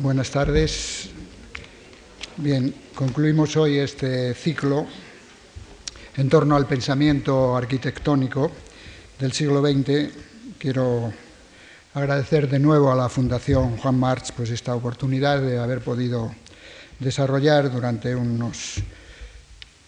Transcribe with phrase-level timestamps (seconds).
[0.00, 1.08] Buenas tardes.
[2.36, 4.86] Bien, concluimos hoy este ciclo
[6.16, 8.48] en torno al pensamiento arquitectónico
[9.18, 10.14] del siglo XX.
[10.56, 11.12] Quiero
[11.94, 16.32] agradecer de nuevo a la Fundación Juan March pues, esta oportunidad de haber podido
[17.00, 18.76] desarrollar durante unos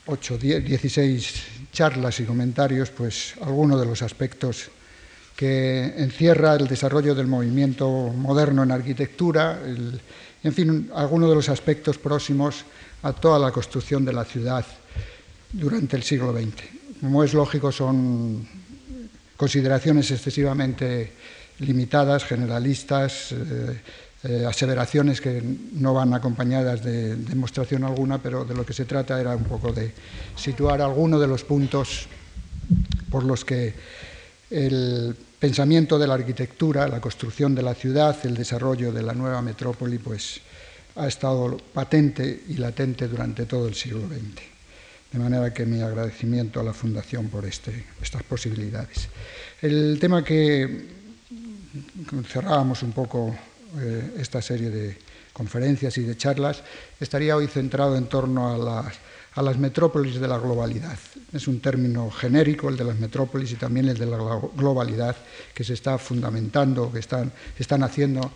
[0.07, 1.35] 8, 16
[1.73, 4.71] charlas y comentarios pues, algunos de los aspectos
[5.37, 9.59] que encierra el desarrollo del movimiento moderno en arquitectura,
[10.43, 12.65] en fin, algunos de los aspectos próximos
[13.03, 14.65] a toda la construcción de la ciudad
[15.53, 16.63] durante el siglo XX.
[17.01, 18.47] Como es lógico, son
[19.37, 21.13] consideraciones excesivamente
[21.61, 23.81] limitadas, generalistas, eh,
[24.23, 25.43] eh, aseveraciones que
[25.73, 29.73] no van acompañadas de demostración alguna, pero de lo que se trata era un poco
[29.73, 29.93] de
[30.37, 32.07] situar algunos de los puntos
[33.11, 33.73] por los que
[34.51, 39.41] el pensamiento de la arquitectura, la construcción de la ciudad, el desarrollo de la nueva
[39.41, 40.41] metrópoli, pues
[40.97, 44.43] ha estado patente y latente durante todo el siglo XX.
[45.13, 49.09] De manera que mi agradecimiento a la Fundación por este, estas posibilidades.
[49.63, 50.87] El tema que
[52.29, 53.35] cerrábamos un poco
[53.79, 54.99] eh, esta serie de
[55.33, 56.63] conferencias y de charlas
[57.01, 58.99] estaría hoy centrado en torno a las
[59.35, 60.99] a las metrópolis de la globalidad.
[61.33, 64.19] Es un término genérico el de las metrópolis y también el de la
[64.57, 65.17] globalidad
[65.55, 68.33] que se está fundamentando, que están, están haciendo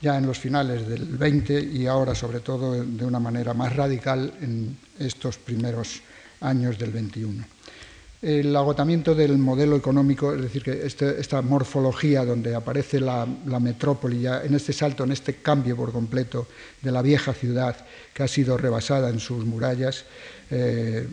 [0.00, 4.32] ya en los finales del 20 y ahora sobre todo de una manera más radical
[4.40, 6.00] en estos primeros
[6.40, 7.61] años del 21
[8.22, 14.20] el agotamiento del modelo económico, es decir, que este, esta morfología donde aparece la, metrópoli,
[14.20, 16.46] ya en este salto, en este cambio por completo
[16.80, 17.76] de la vieja ciudad
[18.14, 20.04] que ha sido rebasada en sus murallas,
[20.52, 21.04] eh,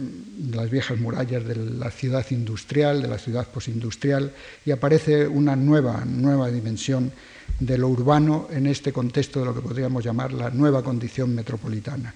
[0.51, 4.31] las viejas murallas de la ciudad industrial, de la ciudad posindustrial,
[4.63, 7.11] y aparece una nueva, nueva dimensión
[7.59, 12.13] de lo urbano en este contexto de lo que podríamos llamar la nueva condición metropolitana.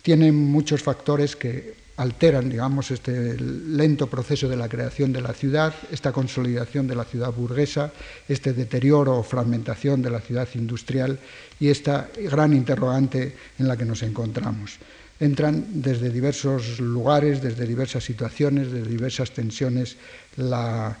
[0.00, 5.74] Tiene muchos factores que alteran, digamos, este lento proceso de la creación de la ciudad,
[5.90, 7.92] esta consolidación de la ciudad burguesa,
[8.28, 11.18] este deterioro o fragmentación de la ciudad industrial
[11.58, 14.76] y esta gran interrogante en la que nos encontramos.
[15.18, 19.96] Entran desde diversos lugares, desde diversas situaciones, desde diversas tensiones,
[20.36, 20.98] la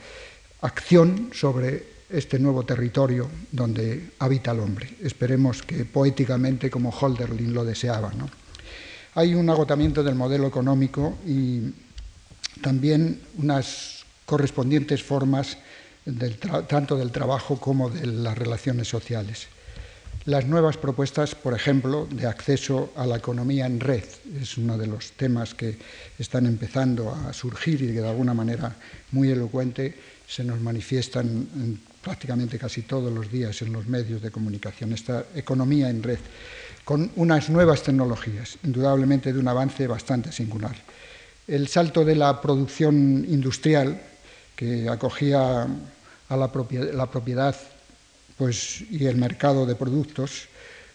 [0.62, 4.88] acción sobre este nuevo territorio donde habita el hombre.
[5.02, 8.12] Esperemos que poéticamente, como Holderlin lo deseaba.
[8.14, 8.30] ¿no?
[9.16, 11.72] Hay un agotamiento del modelo económico y
[12.60, 15.56] también unas correspondientes formas
[16.68, 19.48] tanto del trabajo como de las relaciones sociales.
[20.26, 24.04] Las nuevas propuestas, por ejemplo, de acceso a la economía en red,
[24.38, 25.78] es uno de los temas que
[26.18, 28.76] están empezando a surgir y que de alguna manera
[29.12, 29.94] muy elocuente
[30.28, 35.90] se nos manifiestan prácticamente casi todos los días en los medios de comunicación, esta economía
[35.90, 36.20] en red
[36.84, 40.76] con unas nuevas tecnologías, indudablemente de un avance bastante singular.
[41.48, 44.00] El salto de la producción industrial,
[44.54, 45.66] que acogía
[46.28, 46.52] a la
[47.10, 47.56] propiedad,
[48.38, 50.46] pues, y el mercado de productos,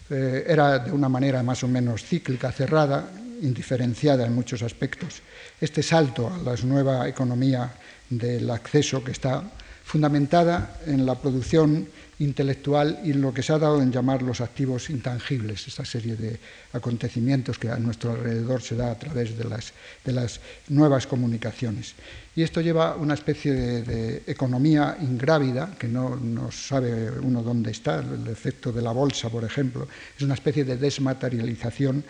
[0.09, 3.11] eh, era de una manera más o menos cíclica, cerrada,
[3.41, 5.19] indiferenciada en muchos aspectos.
[5.59, 7.69] Este salto a la nueva economía
[8.09, 9.43] del acceso que está
[9.91, 11.85] fundamentada en la producción
[12.19, 16.39] intelectual y lo que se ha dado en llamar los activos intangibles, esta serie de
[16.71, 19.73] acontecimientos que a nuestro alrededor se da a través de las,
[20.05, 21.95] de las nuevas comunicaciones.
[22.37, 26.15] Y esto lleva una especie de, economía ingrávida, que no,
[26.51, 30.77] sabe uno dónde está, el efecto de la bolsa, por ejemplo, es una especie de
[30.77, 32.01] desmaterialización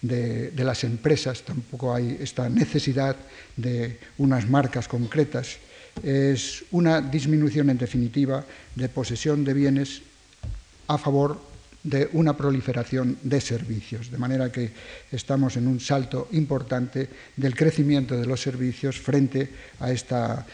[0.00, 3.14] de, de las empresas, tampoco hay esta necesidad
[3.56, 5.58] de unas marcas concretas
[6.02, 10.02] es una disminución, en definitiva, de posesión de bienes
[10.88, 11.40] a favor
[11.82, 14.72] de una proliferación de servicios, de manera que
[15.12, 19.48] estamos en un salto importante del crecimiento de los servicios frente
[19.78, 20.44] a esta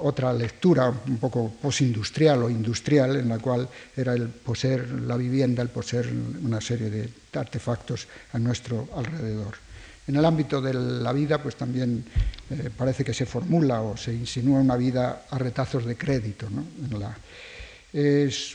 [0.00, 5.62] otra lectura un poco posindustrial o industrial, en la cual era el poseer la vivienda,
[5.62, 6.08] el poseer
[6.42, 9.65] una serie de artefactos a nuestro alrededor.
[10.06, 12.04] En el ámbito de la vida, pues también
[12.50, 16.46] eh, parece que se formula o se insinúa una vida a retazos de crédito.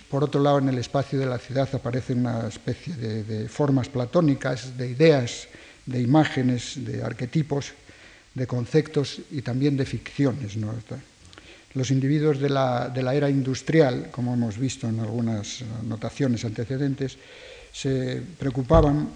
[0.09, 4.77] por otro lado, en el espacio de la ciudad aparece una especie de, formas platónicas,
[4.77, 5.47] de ideas,
[5.85, 7.73] de imágenes, de arquetipos,
[8.33, 10.55] de conceptos y también de ficciones.
[11.73, 17.17] Los individuos de la, de la era industrial, como hemos visto en algunas anotaciones antecedentes,
[17.73, 19.09] se preocupaban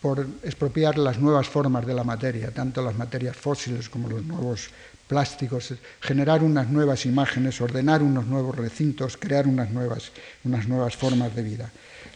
[0.00, 4.70] por expropiar las nuevas formas de la materia, tanto las materias fósiles como los nuevos
[5.06, 10.10] plásticos, generar unas nuevas imágenes, ordenar unos nuevos recintos, crear unas nuevas,
[10.44, 11.70] unas nuevas formas de vida.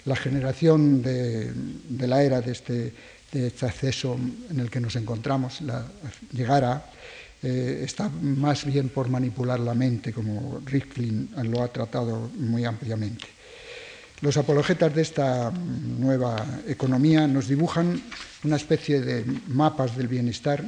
[0.04, 1.52] La generación de,
[2.00, 2.92] la era de este,
[3.32, 4.18] de este, acceso
[4.50, 5.86] en el que nos encontramos, la,
[7.42, 13.39] eh, está más bien por manipular la mente, como Rifkin lo ha tratado muy ampliamente.
[14.20, 16.36] Los apologetas de esta nueva
[16.68, 18.02] economía nos dibujan
[18.44, 20.62] una especie de mapas del bienestar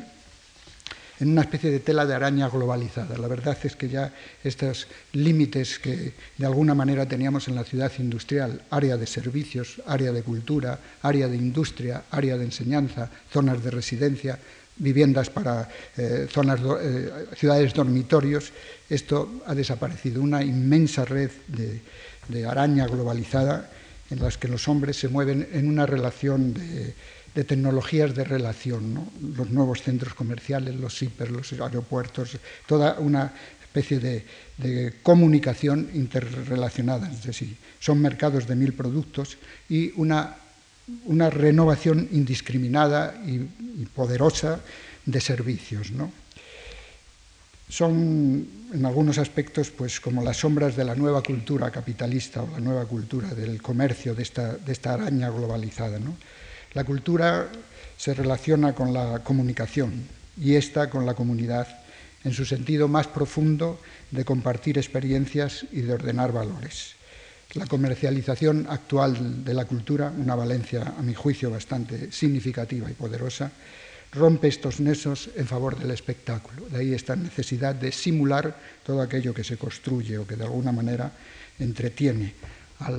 [1.21, 3.19] en una especie de tela de araña globalizada.
[3.19, 4.11] La verdad es que ya
[4.43, 10.13] estos límites que de alguna manera teníamos en la ciudad industrial, área de servicios, área
[10.13, 14.39] de cultura, área de industria, área de enseñanza, zonas de residencia,
[14.77, 18.51] viviendas para eh, zonas, eh, ciudades dormitorios,
[18.89, 20.23] esto ha desaparecido.
[20.23, 21.83] Una inmensa red de,
[22.29, 23.71] de araña globalizada
[24.11, 26.55] en las que los hombres se mueven en una relación
[27.35, 32.37] de tecnologías de relación, los nuevos centros comerciales, los hiper, los aeropuertos,
[32.67, 33.33] toda una
[33.63, 37.11] especie de, comunicación interrelacionada.
[37.11, 39.39] Es decir, son mercados de mil productos
[39.69, 40.37] y una,
[41.07, 43.39] una renovación indiscriminada y,
[43.87, 44.61] poderosa
[45.07, 45.91] de servicios.
[47.73, 52.61] Son en algunos aspectos pues, como las sombras de la nueva cultura capitalista o la
[52.61, 55.99] nueva cultura del comercio de esta, de esta araña globalizada.
[55.99, 56.15] ¿no?
[56.75, 57.49] La cultura
[57.97, 61.67] se relaciona con la comunicación y esta con la comunidad
[62.25, 63.81] en su sentido más profundo
[64.11, 66.97] de compartir experiencias y de ordenar valores.
[67.55, 73.51] La comercialización actual de la cultura, una valencia a mi juicio bastante significativa y poderosa,
[74.13, 76.69] rompe estos nexos en favor del espectáculo.
[76.69, 80.73] De ahí esta necesidad de simular todo aquello que se construye o que de alguna
[80.73, 81.13] manera
[81.59, 82.35] entretiene
[82.81, 82.91] a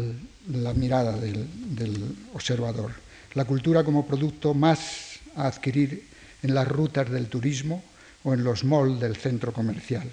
[0.52, 3.04] la mirada del, del observador
[3.36, 6.06] la cultura como producto más a adquirir
[6.42, 7.84] en las rutas del turismo
[8.24, 10.10] o en los malls del centro comercial.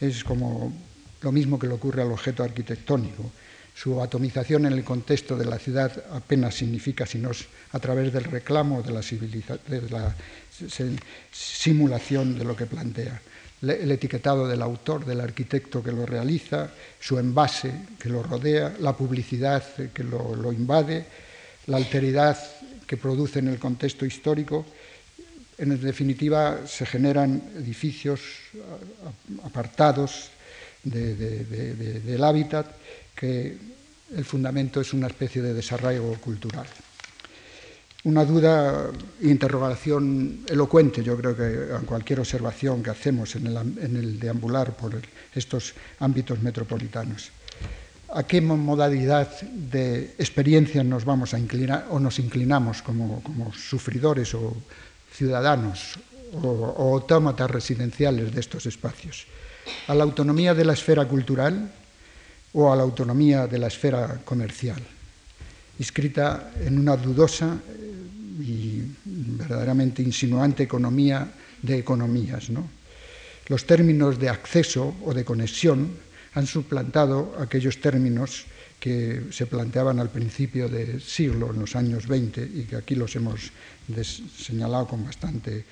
[0.00, 0.72] Es como
[1.22, 3.30] lo mismo que le ocurre al objeto arquitectónico.
[3.76, 7.30] Su atomización en el contexto de la ciudad apenas significa sino
[7.72, 9.02] a través del reclamo de la,
[11.30, 13.20] simulación de lo que plantea.
[13.60, 18.96] El etiquetado del autor, del arquitecto que lo realiza, su envase que lo rodea, la
[18.96, 19.62] publicidad
[19.92, 21.04] que lo invade,
[21.66, 22.38] la alteridad
[22.86, 24.64] que produce en el contexto histórico.
[25.58, 28.20] En definitiva, se generan edificios
[29.44, 30.30] apartados
[30.82, 32.66] del hábitat
[33.16, 33.56] que
[34.14, 36.66] el fundamento es una especie de desarraigo cultural.
[38.04, 38.92] Una duda
[39.22, 44.94] interrogación elocuente, yo creo que en cualquier observación que hacemos en el, deambular por
[45.34, 47.32] estos ámbitos metropolitanos
[48.14, 53.22] a qué modalidad de experiencia nos vamos a inclinar o nos inclinamos como,
[53.52, 54.54] sufridores o
[55.12, 55.98] ciudadanos
[56.42, 59.26] o, autómatas residenciales de estos espacios.
[59.88, 61.72] A la autonomía de la esfera cultural
[62.56, 64.80] o a la autonomía de la esfera comercial,
[65.78, 68.80] inscrita en una dudosa eh, y
[69.36, 71.28] verdaderamente insinuante economía
[71.60, 72.48] de economías.
[73.48, 76.00] Los términos de acceso o de conexión
[76.32, 78.46] han suplantado aquellos términos
[78.80, 83.14] que se planteaban al principio del siglo, en los años 20, y que aquí los
[83.16, 83.52] hemos
[84.36, 85.64] señalado con bastante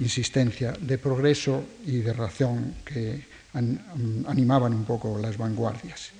[0.00, 3.22] insistencia, de progreso y de razón que
[3.54, 6.13] animaban un poco las vanguardias.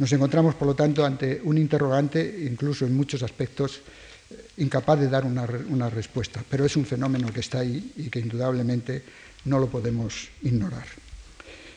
[0.00, 3.82] Nos encontramos, por lo tanto, ante un interrogante, incluso en muchos aspectos,
[4.30, 8.08] eh, incapaz de dar una, una respuesta, pero es un fenómeno que está ahí y
[8.08, 9.02] que indudablemente
[9.44, 10.86] no lo podemos ignorar.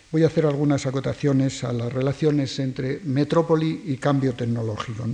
[0.10, 5.06] Voy a hacer algunas acotaciones a las relaciones entre metrópoli y cambio tecnológico.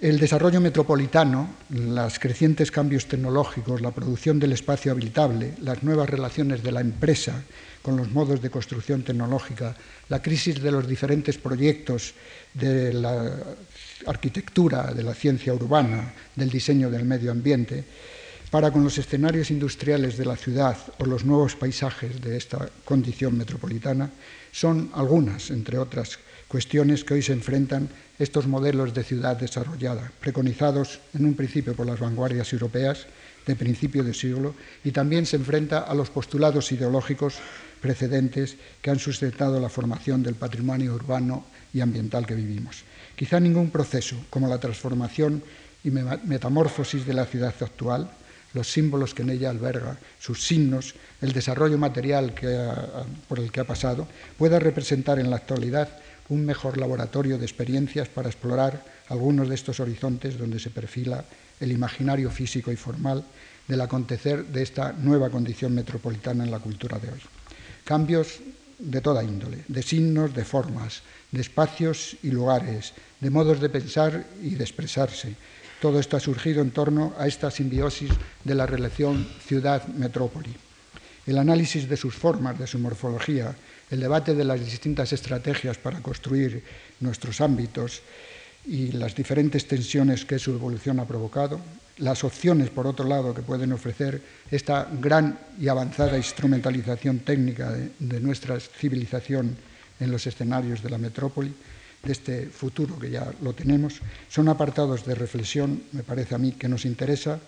[0.00, 6.64] El desarrollo metropolitano, los crecientes cambios tecnológicos, la producción del espacio habitable, las nuevas relaciones
[6.64, 7.44] de la empresa
[7.80, 9.76] con los modos de construcción tecnológica,
[10.08, 12.12] la crisis de los diferentes proyectos
[12.52, 13.38] de la
[14.06, 17.84] arquitectura, de la ciencia urbana, del diseño del medio ambiente,
[18.50, 23.38] para con los escenarios industriales de la ciudad o los nuevos paisajes de esta condición
[23.38, 24.10] metropolitana
[24.50, 31.00] son algunas, entre otras cuestiones que hoy se enfrentan estos modelos de ciudad desarrollada, preconizados
[31.14, 33.06] en un principio por las vanguardias europeas
[33.46, 34.54] de principio de siglo,
[34.84, 37.34] y también se enfrenta a los postulados ideológicos
[37.80, 41.44] precedentes que han sustentado la formación del patrimonio urbano
[41.74, 42.84] y ambiental que vivimos.
[43.14, 45.42] Quizá ningún proceso, como la transformación
[45.84, 48.10] y metamorfosis de la ciudad actual,
[48.54, 52.32] los símbolos que en ella alberga, sus signos, el desarrollo material
[53.28, 55.88] por el que ha pasado, pueda representar en la actualidad
[56.28, 61.24] un mejor laboratorio de experiencias para explorar algunos de estos horizontes donde se perfila
[61.60, 63.24] el imaginario físico y formal
[63.68, 67.20] del acontecer de esta nueva condición metropolitana en la cultura de hoy.
[67.84, 68.40] Cambios
[68.78, 74.26] de toda índole, de signos, de formas, de espacios y lugares, de modos de pensar
[74.42, 75.36] y de expresarse.
[75.80, 78.10] Todo esto ha surgido en torno a esta simbiosis
[78.42, 80.54] de la relación ciudad-metrópoli.
[81.26, 83.54] El análisis de sus formas, de su morfología,
[83.90, 86.62] el debate de las distintas estrategias para construir
[87.00, 88.02] nuestros ámbitos
[88.66, 91.60] y las diferentes tensiones que su evolución ha provocado,
[91.98, 98.20] las opciones, por otro lado, que pueden ofrecer esta gran y avanzada instrumentalización técnica de,
[98.20, 99.56] nuestra civilización
[100.00, 101.54] en los escenarios de la metrópoli,
[102.02, 106.52] de este futuro que ya lo tenemos, son apartados de reflexión, me parece a mí,
[106.52, 107.38] que nos interesa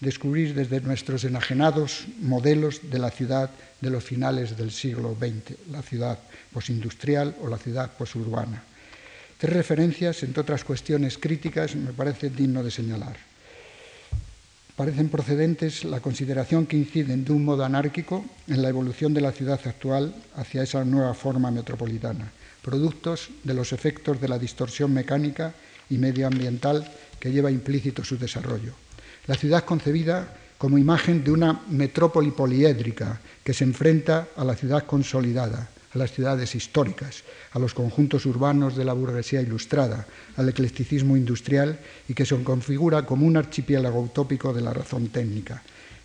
[0.00, 5.82] descubrir desde nuestros enajenados modelos de la ciudad de los finales del siglo XX, la
[5.82, 6.18] ciudad
[6.52, 8.62] posindustrial o la ciudad posurbana.
[9.38, 13.16] Tres referencias, entre otras cuestiones críticas, me parece digno de señalar
[14.76, 19.32] parecen procedentes la consideración que inciden de un modo anárquico en la evolución de la
[19.32, 22.30] ciudad actual hacia esa nueva forma metropolitana,
[22.62, 25.54] productos de los efectos de la distorsión mecánica
[25.90, 28.83] y medioambiental que lleva implícito su desarrollo.
[29.26, 30.28] La ciudad concebida
[30.58, 36.12] como imagen de una metrópoli poliédrica que se enfrenta a la ciudad consolidada, a las
[36.12, 41.78] ciudades históricas, a los conjuntos urbanos de la burguesía ilustrada, al eclecticismo industrial
[42.08, 45.62] y que se configura como un archipiélago utópico de la razón técnica.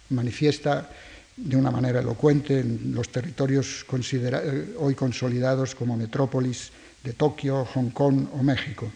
[0.09, 0.89] Manifiesta
[1.35, 6.71] de una manera elocuente en los territorios eh, hoy consolidados como metrópolis
[7.03, 8.91] de Tokio, Hong Kong o México.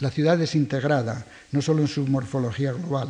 [0.00, 3.08] La ciudad es integrada, no solo en su morfología global,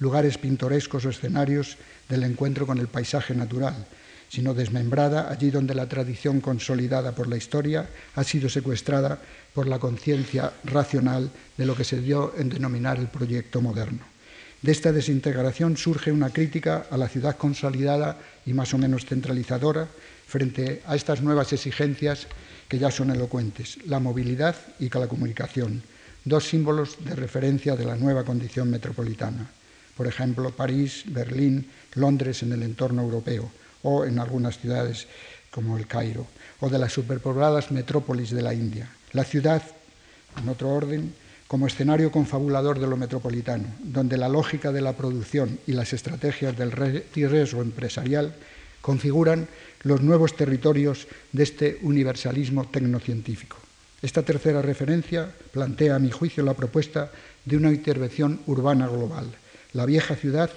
[0.00, 1.78] lugares pintorescos o escenarios
[2.10, 3.86] del encuentro con el paisaje natural,
[4.28, 9.18] sino desmembrada allí donde la tradición consolidada por la historia ha sido secuestrada
[9.54, 14.04] por la conciencia racional de lo que se dio en denominar el proyecto moderno.
[14.60, 19.88] De esta desintegración surge una crítica a la ciudad consolidada y más o menos centralizadora
[20.26, 22.26] frente a estas nuevas exigencias
[22.68, 25.82] que ya son elocuentes, la movilidad y la comunicación,
[26.26, 29.46] dos símbolos de referencia de la nueva condición metropolitana.
[29.96, 33.48] Por ejemplo, París, Berlín, Londres en el entorno europeo,
[33.82, 35.06] o en algunas ciudades
[35.50, 36.26] como el Cairo,
[36.60, 38.90] o de las superpobladas metrópolis de la India.
[39.12, 39.62] La ciudad,
[40.36, 41.14] en otro orden,
[41.46, 46.58] como escenario confabulador de lo metropolitano, donde la lógica de la producción y las estrategias
[46.58, 48.34] del riesgo empresarial
[48.82, 49.46] configuran
[49.84, 53.65] los nuevos territorios de este universalismo tecnocientífico.
[54.06, 57.10] Esta tercera referencia plantea, a mi juicio, la propuesta
[57.44, 59.26] de una intervención urbana global.
[59.72, 60.48] La vieja ciudad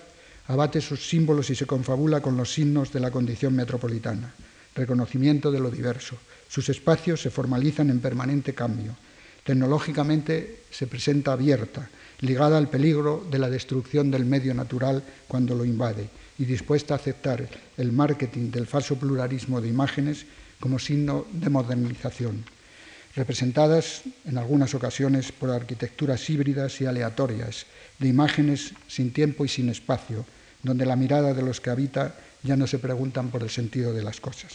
[0.45, 4.35] abate sus símbolos y se confabula con los signos de la condición metropolitana,
[4.75, 6.15] reconocimiento de lo diverso.
[6.47, 8.95] Sus espacios se formalizan en permanente cambio.
[9.43, 11.89] Tecnológicamente se presenta abierta,
[12.19, 16.97] ligada al peligro de la destrucción del medio natural cuando lo invade y dispuesta a
[16.97, 20.27] aceptar el marketing del falso pluralismo de imágenes
[20.59, 22.45] como signo de modernización,
[23.15, 27.65] representadas en algunas ocasiones por arquitecturas híbridas y aleatorias,
[27.97, 30.25] de imágenes sin tiempo y sin espacio,
[30.63, 34.03] donde la mirada de los que habita ya no se preguntan por el sentido de
[34.03, 34.53] las cosas.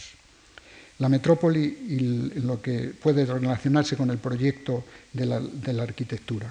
[0.99, 1.99] La metrópoli y
[2.39, 6.49] lo que puede relacionarse con el proyecto de la, de la arquitectura.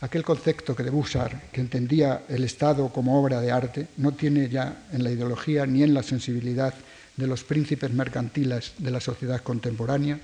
[0.00, 4.48] Aquel concepto que de usar, que entendía el Estado como obra de arte, no tiene
[4.48, 6.74] ya en la ideología ni en la sensibilidad
[7.16, 10.20] de los príncipes mercantiles de la sociedad contemporánea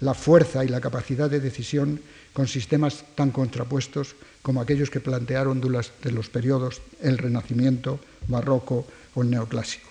[0.00, 2.00] la fuerza y la capacidad de decisión
[2.32, 9.22] con sistemas tan contrapuestos como aquellos que plantearon de los periodos el Renacimiento, Barroco o
[9.22, 9.88] el Neoclásico.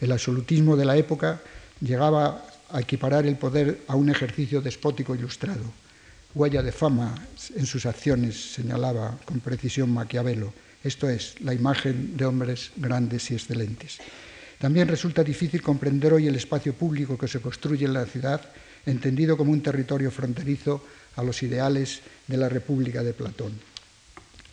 [0.00, 1.42] El absolutismo de la época
[1.80, 5.64] llegaba a equiparar el poder a un ejercicio despótico ilustrado.
[6.34, 7.14] Huella de fama
[7.56, 13.34] en sus acciones, señalaba con precisión Maquiavelo, esto es, la imagen de hombres grandes y
[13.34, 13.98] excelentes.
[14.60, 18.42] También resulta difícil comprender hoy el espacio público que se construye en la ciudad,
[18.84, 20.84] entendido como un territorio fronterizo
[21.16, 23.58] a los ideales de la República de Platón.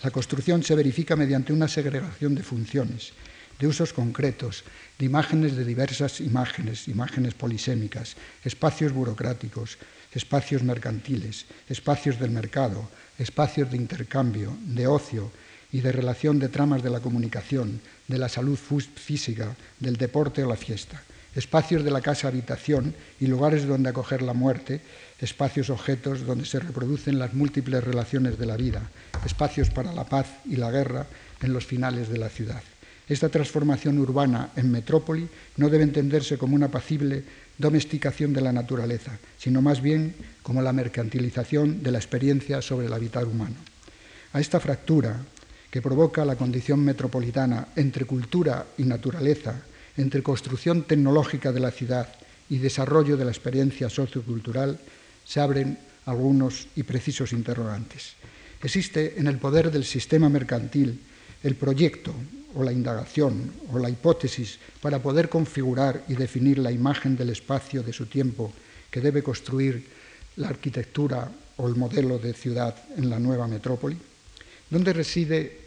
[0.02, 3.12] La construcción se verifica mediante una segregación de funciones,
[3.60, 4.64] de usos concretos,
[4.98, 9.78] de imágenes de diversas imágenes, imágenes polisémicas, espacios burocráticos,
[10.14, 15.34] espacios mercantiles, espacios del mercado, espacios de intercambio, de ocio
[15.72, 20.50] y de relación de tramas de la comunicación, de la salud física, del deporte o
[20.50, 21.02] la fiesta,
[21.36, 24.82] espacios de la casa habitación y lugares donde acoger la muerte,
[25.20, 28.90] espacios objetos donde se reproducen las múltiples relaciones de la vida,
[29.26, 31.06] espacios para la paz y la guerra
[31.42, 32.64] en los finales de la ciudad.
[33.08, 37.24] Esta transformación urbana en metrópoli no debe entenderse como una apacible
[37.58, 42.94] domesticación de la naturaleza, sino más bien como la mercantilización de la experiencia sobre el
[42.94, 43.56] hábitat humano.
[44.34, 45.22] A esta fractura
[45.72, 49.62] que provoca la condición metropolitana entre cultura y naturaleza,
[49.98, 52.08] entre construcción tecnológica de la ciudad
[52.50, 54.80] y desarrollo de la experiencia sociocultural,
[55.26, 58.14] se abren algunos y precisos interrogantes.
[58.64, 61.00] Existe en el poder del sistema mercantil
[61.44, 62.14] el proyecto
[62.56, 67.84] o la indagación o la hipótesis para poder configurar y definir la imagen del espacio
[67.84, 68.52] de su tiempo
[68.90, 69.86] que debe construir
[70.38, 73.98] la arquitectura o el modelo de ciudad en la nueva metrópoli?
[74.70, 75.58] ¿Dónde reside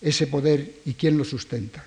[0.00, 1.84] ese poder y quién lo sustenta?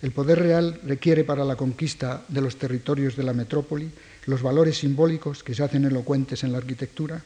[0.00, 3.90] El poder real requiere para la conquista de los territorios de la metrópoli
[4.26, 7.22] los valores simbólicos que se hacen elocuentes en la arquitectura.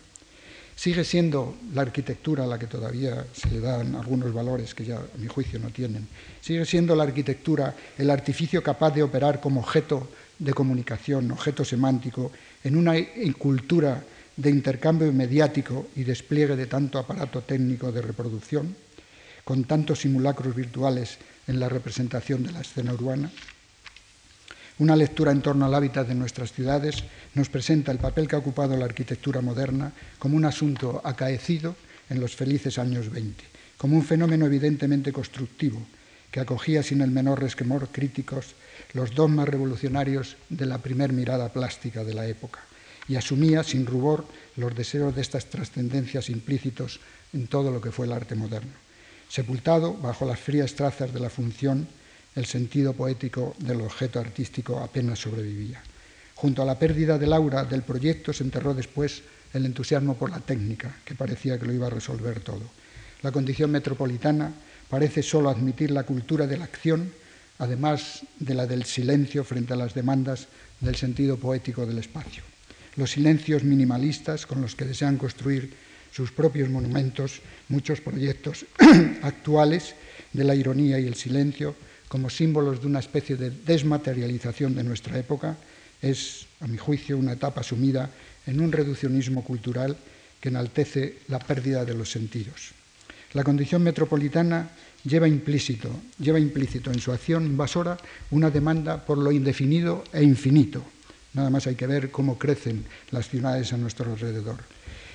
[0.75, 5.19] Sigue siendo la arquitectura la que todavía se le dan algunos valores que ya a
[5.19, 6.09] mi juicio no tienen.
[6.41, 10.09] Sigue siendo la arquitectura el artificio capaz de operar como objeto
[10.39, 12.33] de comunicación, objeto semántico,
[12.65, 12.95] en una
[13.37, 14.03] cultura
[14.37, 18.75] de intercambio mediático y despliegue de tanto aparato técnico de reproducción,
[19.45, 23.31] con tantos simulacros virtuales en la representación de la escena urbana.
[24.79, 28.41] Una lectura en torno al hábitat de nuestras ciudades nos presenta el papel que ha
[28.41, 31.77] ocupado la arquitectura moderna como un asunto acaecido
[32.09, 33.45] en los felices años 20,
[33.77, 35.85] como un fenómeno evidentemente constructivo
[36.31, 38.55] que acogía sin el menor resquemor críticos
[38.95, 42.61] los dogmas revolucionarios de la primer mirada plástica de la época
[43.09, 44.25] y asumía sin rubor
[44.57, 47.01] los deseos de estas trascendencias implícitos
[47.33, 48.73] en todo lo que fue el arte moderno.
[49.29, 51.89] Sepultado bajo las frías trazas de la función,
[52.35, 55.83] el sentido poético del objeto artístico apenas sobrevivía.
[56.35, 60.41] Junto a la pérdida del aura del proyecto se enterró después el entusiasmo por la
[60.41, 62.63] técnica, que parecía que lo iba a resolver todo.
[63.23, 64.53] La condición metropolitana
[64.89, 67.13] parece solo admitir la cultura de la acción,
[67.59, 70.49] además de la del silencio frente a las demandas
[70.81, 72.43] del sentido poético del espacio
[72.97, 75.73] los silencios minimalistas con los que desean construir
[76.13, 78.67] sus propios monumentos, muchos proyectos
[79.23, 79.95] actuales
[80.33, 81.75] de la ironía y el silencio
[82.09, 85.57] como símbolos de una especie de desmaterialización de nuestra época,
[86.03, 88.11] es, a mi juicio, una etapa sumida
[88.47, 89.97] en un reduccionismo cultural
[90.39, 92.73] que enaltece la pérdida de los sentidos.
[93.33, 94.69] La condición metropolitana
[95.05, 97.97] lleva implícito, lleva implícito en su acción invasora
[98.31, 100.85] una demanda por lo indefinido e infinito,
[101.35, 104.59] Nada más hay que ver cómo crecen las ciudades a nuestro alrededor.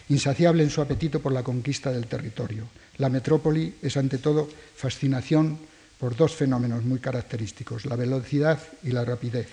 [0.09, 2.67] Insaciable en su apetito por la conquista del territorio.
[2.97, 5.59] La metrópoli es ante todo fascinación
[5.99, 9.47] por dos fenómenos muy característicos, la velocidad y la rapidez,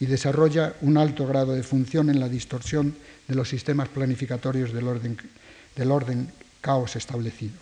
[0.00, 2.94] y desarrolla un alto grado de función en la distorsión
[3.28, 5.16] de los sistemas planificatorios del orden,
[5.76, 7.54] del orden caos establecido.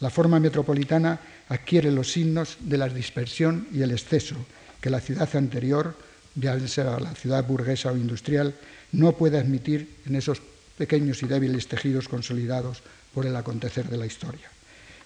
[0.00, 4.36] La forma metropolitana adquiere los signos de la dispersión y el exceso
[4.80, 5.96] que la ciudad anterior
[6.34, 8.54] ya sea la ciudad burguesa o industrial,
[8.92, 10.40] no puede admitir en esos
[10.76, 14.50] pequeños y débiles tejidos consolidados por el acontecer de la historia.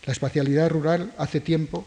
[0.07, 1.87] La espacialidad rural hace tiempo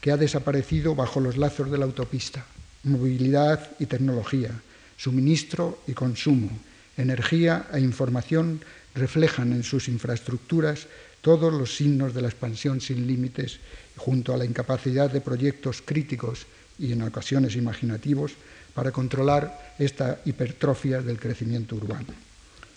[0.00, 2.46] que ha desaparecido bajo los lazos de la autopista.
[2.84, 4.52] Movilidad y tecnología,
[4.96, 6.50] suministro y consumo,
[6.96, 8.60] energía e información
[8.94, 10.86] reflejan en sus infraestructuras
[11.20, 13.58] todos los signos de la expansión sin límites,
[13.96, 16.46] junto a la incapacidad de proyectos críticos
[16.78, 18.32] y en ocasiones imaginativos
[18.78, 22.14] para controlar esta hipertrofia del crecimiento urbano.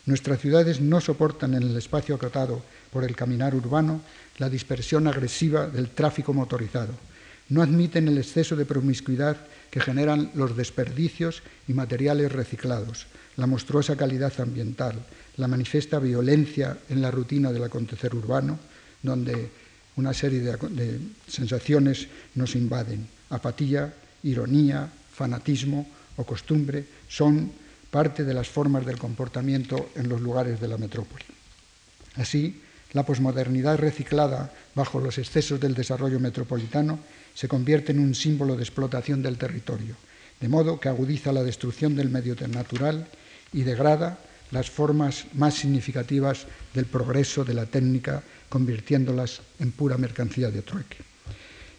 [0.08, 4.02] Nuestras ciudades no soportan en el espacio acotado por el caminar urbano
[4.40, 6.96] la dispersión agresiva del tráfico motorizado.
[7.50, 9.38] No admiten el exceso de promiscuidad
[9.70, 13.06] que generan los desperdicios y materiales reciclados,
[13.38, 14.96] la monstruosa calidad ambiental,
[15.38, 18.58] la manifiesta violencia en la rutina del acontecer urbano,
[19.04, 19.52] donde
[19.98, 24.90] una serie de, de sensaciones nos invaden, apatía, ironía,
[25.22, 25.86] fanatismo
[26.18, 27.54] o costumbre son
[27.94, 31.26] parte de las formas del comportamiento en los lugares de la metrópoli.
[32.18, 32.58] Así,
[32.98, 37.00] la posmodernidad reciclada bajo los excesos del desarrollo metropolitano
[37.38, 39.96] se convierte en un símbolo de explotación del territorio,
[40.42, 43.08] de modo que agudiza la destrucción del medio natural
[43.54, 44.18] y degrada
[44.50, 50.98] las formas más significativas del progreso de la técnica, convirtiéndolas en pura mercancía de trueque.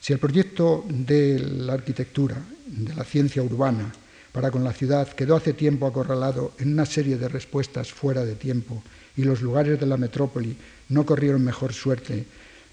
[0.01, 2.41] Si el proyecto de la arquitectura,
[2.73, 3.93] de la ciencia urbana,
[4.33, 8.35] para con la ciudad quedó hace tiempo acorralado en una serie de respuestas fuera de
[8.35, 8.83] tiempo
[9.17, 10.57] y los lugares de la metrópoli
[10.89, 12.25] no corrieron mejor suerte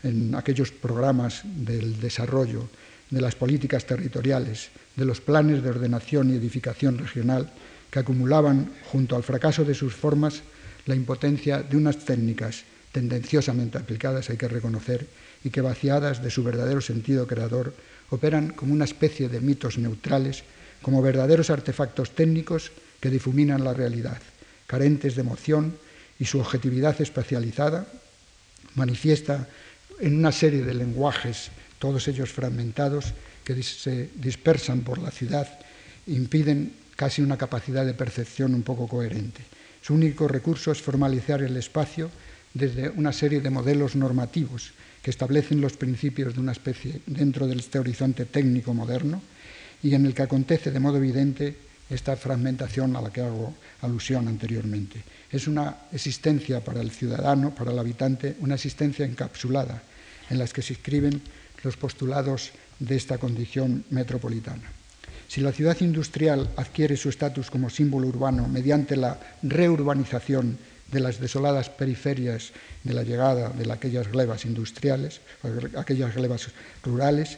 [0.03, 2.69] en aquellos programas del desarrollo,
[3.09, 7.51] de las políticas territoriales, de los planes de ordenación y edificación regional
[7.91, 10.41] que acumulaban, junto al fracaso de sus formas,
[10.85, 15.07] la impotencia de unas técnicas tendenciosamente aplicadas, hay que reconocer,
[15.43, 17.73] y que vaciadas de su verdadero sentido creador,
[18.09, 20.43] operan como una especie de mitos neutrales,
[20.81, 24.21] como verdaderos artefactos técnicos que difuminan la realidad,
[24.67, 25.75] carentes de emoción
[26.19, 27.87] y su objetividad espacializada
[28.75, 29.47] manifiesta
[29.99, 35.47] en una serie de lenguajes, todos ellos fragmentados, que se dispersan por la ciudad
[36.07, 39.41] impiden casi una capacidad de percepción un poco coherente.
[39.81, 42.11] Su único recurso es formalizar el espacio
[42.53, 47.55] desde una serie de modelos normativos que establecen los principios de una especie dentro de
[47.55, 49.21] este horizonte técnico moderno
[49.81, 51.55] y en el que acontece de modo evidente
[51.89, 55.01] esta fragmentación a la que hago alusión anteriormente.
[55.31, 59.81] Es una existencia para el ciudadano, para el habitante, una existencia encapsulada
[60.29, 61.21] en la que se escriben
[61.63, 64.71] los postulados de esta condición metropolitana.
[65.27, 70.57] Si la ciudad industrial adquiere su estatus como símbolo urbano mediante la reurbanización
[70.91, 72.51] de las desoladas periferias
[72.83, 75.21] de la llegada de aquellas glebas industriales,
[75.77, 76.49] aquellas glebas
[76.83, 77.37] rurales,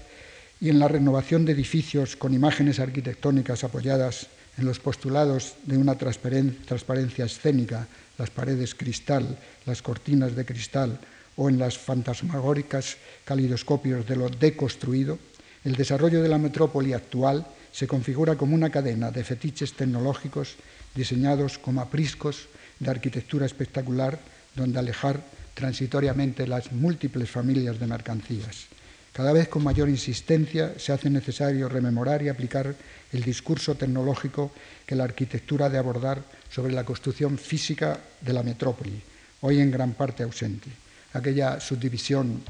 [0.60, 5.98] y en la renovación de edificios con imágenes arquitectónicas apoyadas en los postulados de una
[5.98, 7.88] transparencia escénica,
[8.18, 11.00] las paredes cristal, las cortinas de cristal,
[11.36, 15.18] o en las fantasmagóricas calidoscopios de lo deconstruido,
[15.64, 20.56] el desarrollo de la metrópoli actual se configura como una cadena de fetiches tecnológicos
[20.94, 22.48] diseñados como apriscos
[22.82, 24.20] de arquitectura espectacular
[24.56, 25.22] donde alejar
[25.54, 28.66] transitoriamente las múltiples familias de mercancías.
[29.14, 32.74] Cada vez con mayor insistencia se hace necesario rememorar y aplicar
[33.12, 34.52] el discurso tecnológico
[34.86, 39.00] que la arquitectura ha de abordar sobre la construcción física de la metrópoli,
[39.42, 40.70] hoy en gran parte ausente.
[41.14, 42.42] Aquella subdivisión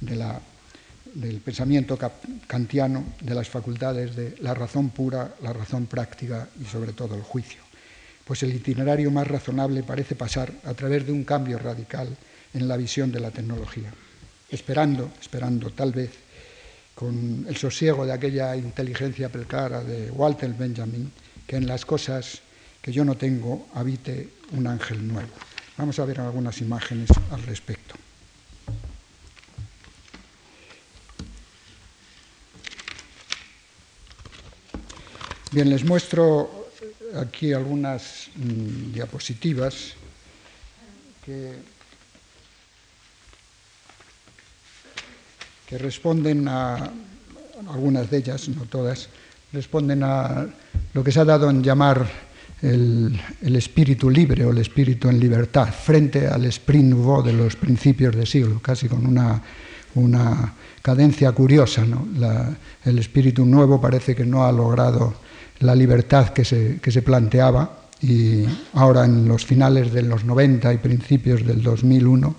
[0.00, 1.98] del pensamiento
[2.46, 7.22] kantiano de las facultades de la razón pura, la razón práctica y sobre todo el
[7.22, 7.71] juicio.
[8.24, 12.16] Pues el itinerario más razonable parece pasar a través de un cambio radical
[12.54, 13.92] en la visión de la tecnología,
[14.50, 16.10] esperando, esperando tal vez
[16.94, 21.10] con el sosiego de aquella inteligencia preclara de Walter Benjamin,
[21.46, 22.40] que en las cosas
[22.80, 25.30] que yo no tengo habite un ángel nuevo.
[25.76, 27.94] Vamos a ver algunas imágenes al respecto.
[35.50, 36.61] Bien, les muestro
[37.18, 39.94] aquí algunas mm, diapositivas
[41.24, 41.72] que,
[45.72, 46.92] responden a,
[47.70, 49.08] algunas de ellas, no todas,
[49.54, 50.46] responden a
[50.92, 52.06] lo que se ha dado en llamar
[52.60, 58.14] el, espíritu libre o el espíritu en libertad, frente al sprint nouveau de los principios
[58.14, 59.40] de siglo, casi con una,
[59.94, 61.86] una cadencia curiosa.
[61.86, 62.06] ¿no?
[62.84, 65.21] El espíritu nuevo parece que no ha logrado
[65.62, 68.44] la libertad que se, que se planteaba y
[68.74, 72.34] ahora en los finales de los 90 y principios del 2001,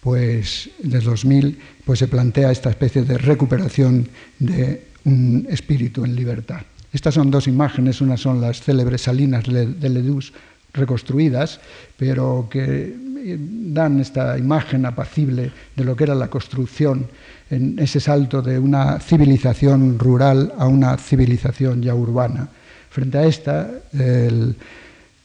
[0.00, 6.60] pues del 2000, pues se plantea esta especie de recuperación de un espíritu en libertad.
[6.92, 10.32] Estas son dos imágenes, una son las célebres salinas de Ledus
[10.74, 11.60] reconstruidas,
[11.96, 17.06] pero que dan esta imagen apacible de lo que era la construcción
[17.50, 22.48] en ese salto de una civilización rural a una civilización ya urbana.
[22.90, 24.56] Frente a esta, el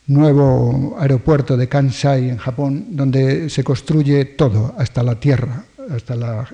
[0.08, 6.48] nuevo aeropuerto de Kansai en Japón, donde se construye todo, hasta la tierra, hasta la,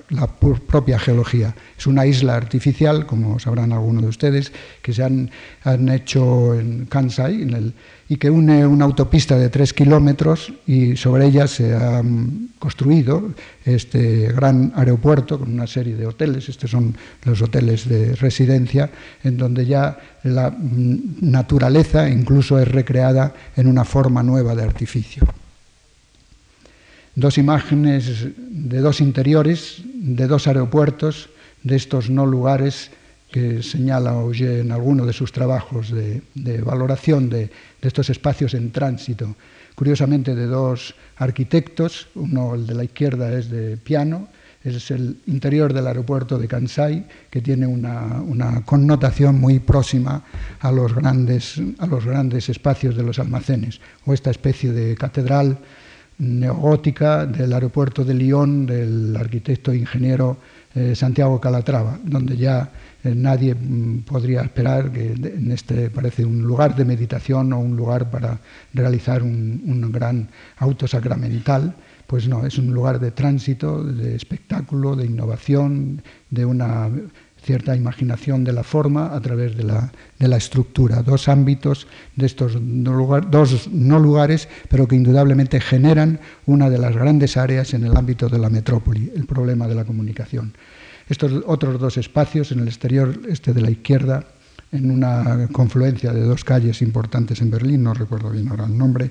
[0.66, 1.54] propia geología.
[1.76, 5.30] Es una isla artificial, como sabrán algunos de ustedes, que se han,
[5.62, 7.46] han hecho en Kansai
[8.08, 12.02] y que une una autopista de tres kilómetros y sobre ella se ha
[12.58, 13.30] construido
[13.64, 16.48] este gran aeropuerto con una serie de hoteles.
[16.48, 18.90] Estos son los hoteles de residencia,
[19.22, 25.26] en donde ya la mm, naturaleza incluso es recreada en una forma nueva de artificio
[27.14, 31.30] dos imágenes de dos interiores, de dos aeropuertos,
[31.62, 32.90] de estos no lugares
[33.30, 36.22] que señala Auger en alguno de sus trabajos de,
[36.62, 37.50] valoración de,
[37.82, 39.34] estos espacios en tránsito.
[39.74, 44.28] Curiosamente, de dos arquitectos, uno, el de la izquierda, es de piano,
[44.62, 50.24] es el interior del aeropuerto de Kansai, que tiene una, una, connotación muy próxima
[50.60, 55.58] a los, grandes, a los grandes espacios de los almacenes, o esta especie de catedral
[56.18, 60.36] neogótica del aeropuerto de Lyon del arquitecto e ingeniero
[60.74, 62.70] eh, Santiago Calatrava, donde ya
[63.02, 67.76] eh, nadie mm, podría esperar que en este parece un lugar de meditación o un
[67.76, 68.40] lugar para
[68.72, 71.74] realizar un, un gran auto sacramental,
[72.06, 76.90] pues no, es un lugar de tránsito, de espectáculo, de innovación, de una
[77.44, 81.02] cierta imaginación de la forma a través de la, de la estructura.
[81.02, 87.36] Dos ámbitos de estos dos no lugares, pero que indudablemente generan una de las grandes
[87.36, 90.54] áreas en el ámbito de la metrópoli, el problema de la comunicación.
[91.08, 94.24] Estos otros dos espacios, en el exterior este de la izquierda,
[94.72, 99.10] en una confluencia de dos calles importantes en Berlín, no recuerdo bien ahora el nombre,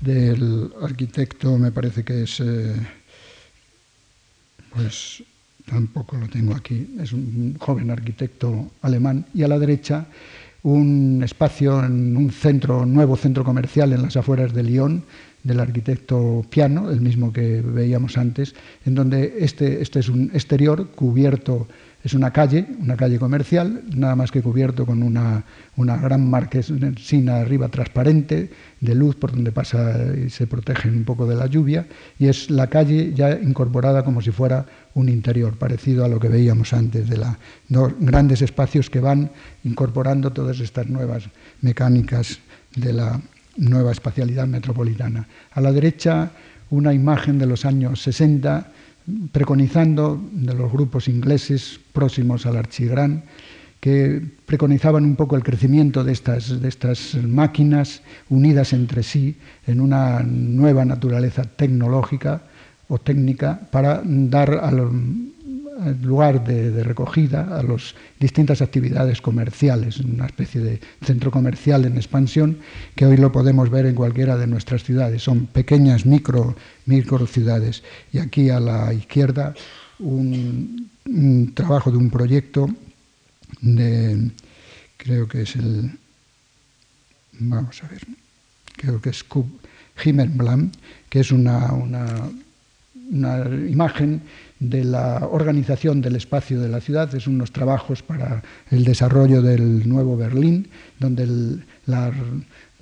[0.00, 2.74] del arquitecto, me parece que es, eh,
[4.74, 5.22] pues
[5.66, 10.06] tampoco lo tengo aquí, es un joven arquitecto alemán, y a la derecha
[10.62, 15.04] un espacio en un centro, nuevo centro comercial en las afueras de Lyon,
[15.46, 18.54] del arquitecto Piano, el mismo que veíamos antes,
[18.84, 21.68] en donde este, este es un exterior cubierto
[22.06, 25.42] es una calle, una calle comercial, nada más que cubierto con una,
[25.74, 28.48] una gran marquesina arriba transparente
[28.80, 32.48] de luz por donde pasa y se protege un poco de la lluvia, y es
[32.48, 37.08] la calle ya incorporada como si fuera un interior, parecido a lo que veíamos antes,
[37.08, 39.32] de los grandes espacios que van
[39.64, 41.24] incorporando todas estas nuevas
[41.60, 42.38] mecánicas
[42.76, 43.20] de la
[43.56, 45.26] nueva espacialidad metropolitana.
[45.52, 46.30] A la derecha,
[46.70, 48.72] una imagen de los años 60
[49.32, 53.22] preconizando de los grupos ingleses próximos al Archigran,
[53.80, 59.80] que preconizaban un poco el crecimiento de estas, de estas máquinas unidas entre sí en
[59.80, 62.42] una nueva naturaleza tecnológica
[62.88, 64.90] o técnica para dar al,
[66.02, 72.58] lugar de, recogida a las distintas actividades comerciales, una especie de centro comercial en expansión
[72.94, 75.22] que hoy lo podemos ver en cualquiera de nuestras ciudades.
[75.22, 77.82] Son pequeñas micro, micro ciudades.
[78.12, 79.54] Y aquí a la izquierda
[79.98, 80.88] un,
[81.54, 82.68] trabajo de un proyecto
[83.60, 84.30] de,
[84.96, 85.98] creo que es el,
[87.38, 88.02] vamos a ver,
[88.76, 89.24] creo que es
[90.04, 90.72] Himmelblam,
[91.08, 92.30] que es una, una,
[93.10, 94.22] una imagen
[94.58, 99.88] de la organización del espacio de la ciudad, es unos trabajos para el desarrollo del
[99.88, 102.12] nuevo Berlín, donde la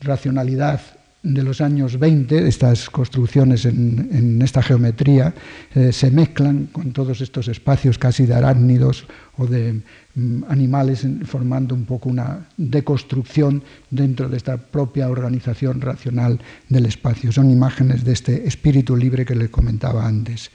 [0.01, 0.81] racionalidad
[1.25, 5.35] de los años 20, estas construcciones en, esta geometría,
[5.75, 9.07] eh, se mezclan con todos estos espacios casi de arácnidos
[9.39, 9.81] o de
[10.15, 17.33] mm, animales, formando un poco una deconstrucción dentro de esta propia organización racional del espacio.
[17.33, 20.51] Son imágenes de este espíritu libre que le comentaba antes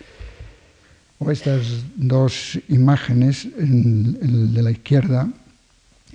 [1.20, 5.30] o estas dos imágenes, el de la izquierda,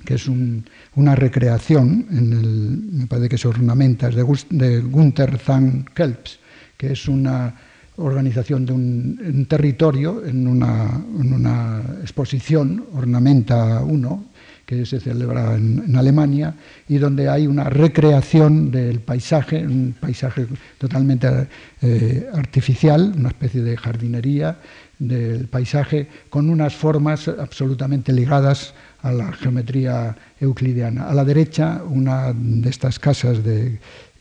[0.04, 5.86] que es una recreación, en el, me parece que es ornamentas, de, de Gunther Zahn
[5.94, 6.38] Kelps,
[6.76, 7.54] que es una
[7.96, 14.24] organización de un, territorio en una, en una, exposición, Ornamenta 1,
[14.66, 16.54] que se celebra en, Alemania
[16.88, 20.46] y donde hay una recreación del paisaje, un paisaje
[20.78, 21.28] totalmente
[21.82, 24.56] eh, artificial, una especie de jardinería
[24.98, 31.09] del paisaje con unas formas absolutamente ligadas a la geometría euclidiana.
[31.09, 33.78] A la derecha, una de estas casas de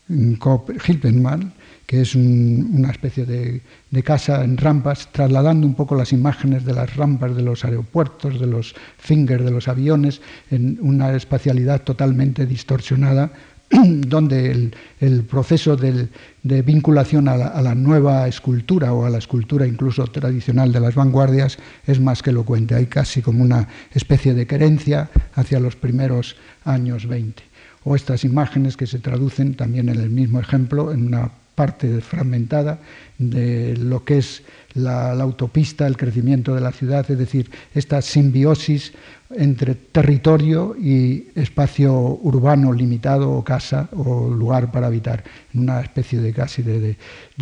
[0.10, 1.54] Hilpenmann,
[1.86, 3.62] que es una especie de,
[4.04, 8.48] casa en rampas, trasladando un poco las imágenes de las rampas de los aeropuertos, de
[8.48, 13.32] los fingers de los aviones, en una espacialidad totalmente distorsionada
[14.08, 20.72] donde el, proceso de vinculación a la, nueva escultura o a la escultura incluso tradicional
[20.72, 21.58] de las vanguardias
[21.88, 22.76] es más que elocuente.
[22.76, 27.44] Hay casi como una especie de querencia hacia los primeros años 20.
[27.86, 32.80] O estas imágenes que se traducen también en el mismo ejemplo en una parte fragmentada
[33.18, 38.94] de lo que es la, autopista, el crecimiento de la ciudad, es decir, esta simbiosis
[39.36, 46.34] entre territorio y espacio urbano limitado o casa o lugar para habitar, una especie de
[46.34, 46.98] casi de,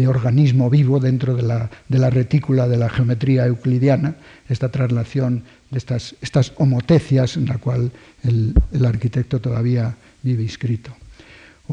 [0.08, 4.16] organismo vivo dentro de la, de la, retícula de la geometría euclidiana,
[4.50, 7.92] esta traslación de estas, estas homotecias en la cual
[8.24, 10.92] el, el arquitecto todavía vive inscrito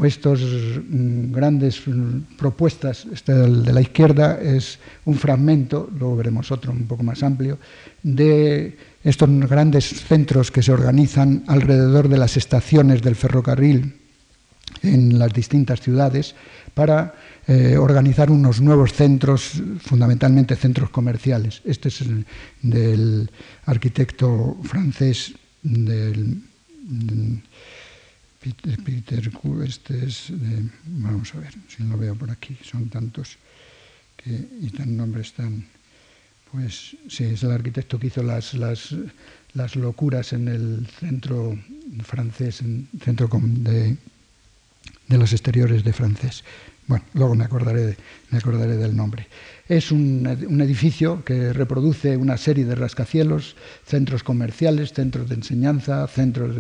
[0.05, 6.73] estas mm, grandes mm, propuestas, este de la izquierda es un fragmento, luego veremos otro
[6.73, 7.59] un poco más amplio,
[8.03, 13.95] de estos grandes centros que se organizan alrededor de las estaciones del ferrocarril
[14.83, 16.35] en las distintas ciudades
[16.75, 17.15] para
[17.47, 21.63] eh, organizar unos nuevos centros, fundamentalmente centros comerciales.
[21.65, 22.27] Este es el,
[22.63, 23.31] del
[23.65, 25.33] arquitecto francés
[25.63, 26.43] del,
[28.41, 29.31] Peter, Peter
[29.65, 30.33] este es,
[30.87, 33.37] vamos a ver si lo veo por aquí, son tantos
[34.17, 35.67] que, y tan nombres tan,
[36.53, 38.95] pues sí, es el arquitecto que hizo las, las,
[39.55, 41.59] las locuras en el centro
[42.05, 43.97] francés, en el centro de,
[45.09, 46.45] de los exteriores de francés.
[46.87, 47.97] Bueno, luego me acordaré,
[48.31, 49.27] me acordaré del nombre.
[49.69, 50.27] Es un,
[50.63, 53.55] edificio que reproduce una serie de rascacielos,
[53.85, 56.57] centros comerciales, centros de enseñanza, centros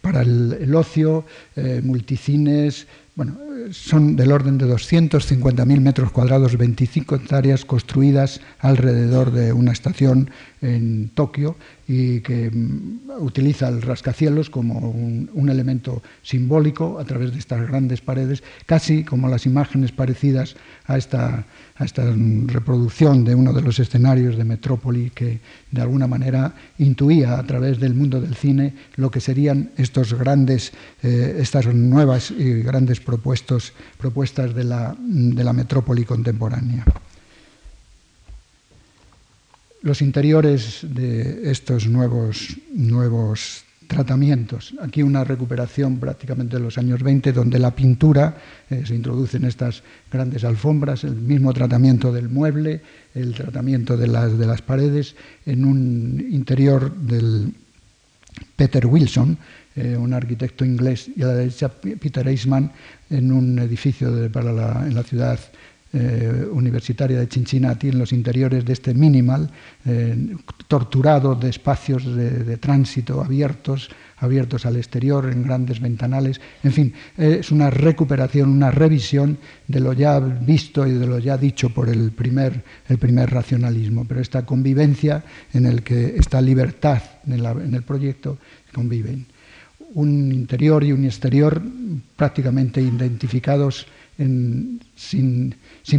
[0.00, 1.24] para el, ocio,
[1.56, 2.86] eh, multicines.
[3.16, 3.36] Bueno,
[3.72, 10.30] son del orden de 250.000 metros cuadrados, 25 hectáreas construidas alrededor de una estación
[10.62, 17.38] en Tokio y que mm, utiliza el rascacielos como un, elemento simbólico a través de
[17.38, 21.44] estas grandes paredes, casi como las imágenes parecidas a esta,
[21.76, 22.02] a esta
[22.46, 27.78] reproducción de uno de los escenarios de Metrópoli que de alguna manera intuía a través
[27.78, 33.74] del mundo del cine lo que serían estos grandes, eh, estas nuevas y grandes propuestas
[34.54, 36.84] de la, de la metrópoli contemporánea
[39.84, 44.74] los interiores de estos nuevos, nuevos tratamientos.
[44.80, 48.34] Aquí una recuperación prácticamente de los años 20, donde la pintura
[48.70, 52.80] eh, se introduce en estas grandes alfombras, el mismo tratamiento del mueble,
[53.14, 57.52] el tratamiento de las, de las paredes, en un interior del
[58.56, 59.36] Peter Wilson,
[59.76, 62.72] eh, un arquitecto inglés, y a la derecha Peter Eisman,
[63.10, 65.38] en un edificio para la, en la ciudad
[65.94, 69.48] eh, universitaria de Cincinnati, en los interiores de este minimal,
[69.86, 70.34] eh,
[70.66, 76.40] torturado de espacios de, tránsito abiertos, abiertos al exterior, en grandes ventanales.
[76.64, 81.38] En fin, es una recuperación, una revisión de lo ya visto y de lo ya
[81.38, 84.04] dicho por el primer, el primer racionalismo.
[84.04, 88.38] Pero esta convivencia en el que esta libertad en el proyecto
[88.72, 89.26] conviven.
[89.94, 91.62] Un interior y un exterior
[92.16, 95.54] prácticamente identificados sin,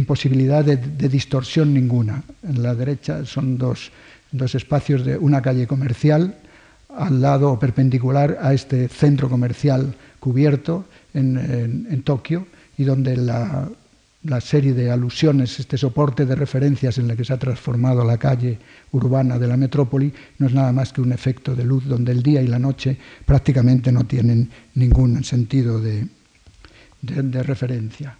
[0.06, 2.22] posibilidad de, distorsión ninguna.
[2.42, 3.90] En la derecha son dos,
[4.54, 6.36] espacios de una calle comercial
[6.96, 12.46] al lado perpendicular a este centro comercial cubierto en, Tokio
[12.78, 13.68] y donde la,
[14.26, 18.18] la, serie de alusiones, este soporte de referencias en el que se ha transformado la
[18.18, 18.58] calle
[18.92, 22.22] urbana de la metrópoli, no es nada más que un efecto de luz donde el
[22.22, 26.06] día y la noche prácticamente no tienen ningún sentido de,
[27.02, 28.18] de, referencia.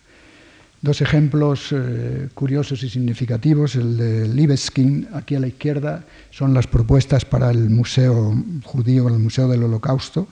[0.80, 6.66] Dos ejemplos eh, curiosos y significativos, el de Libeskin, aquí a la izquierda, son las
[6.66, 10.28] propuestas para el Museo Judío, el Museo del Holocausto,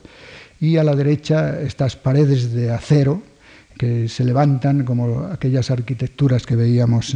[0.59, 3.21] y a la derecha estas paredes de acero
[3.77, 7.15] que se levantan como aquellas arquitecturas que veíamos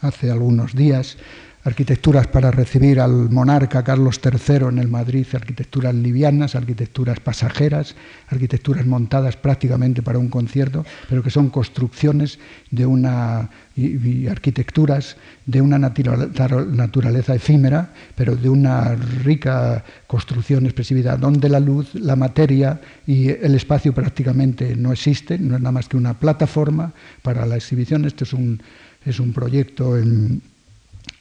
[0.00, 1.18] hace algunos días,
[1.64, 7.96] arquitecturas para recibir al monarca Carlos III en el Madrid, arquitecturas livianas, arquitecturas pasajeras,
[8.28, 12.38] arquitecturas montadas prácticamente para un concierto, pero que son construcciones
[12.70, 21.48] de una y, arquitecturas de una naturaleza efímera, pero de una rica construcción, expresividad, donde
[21.48, 25.96] la luz, la materia y el espacio prácticamente no existen, no es nada más que
[25.96, 28.04] una plataforma para la exhibición.
[28.04, 28.62] Este es un,
[29.04, 30.42] es un proyecto en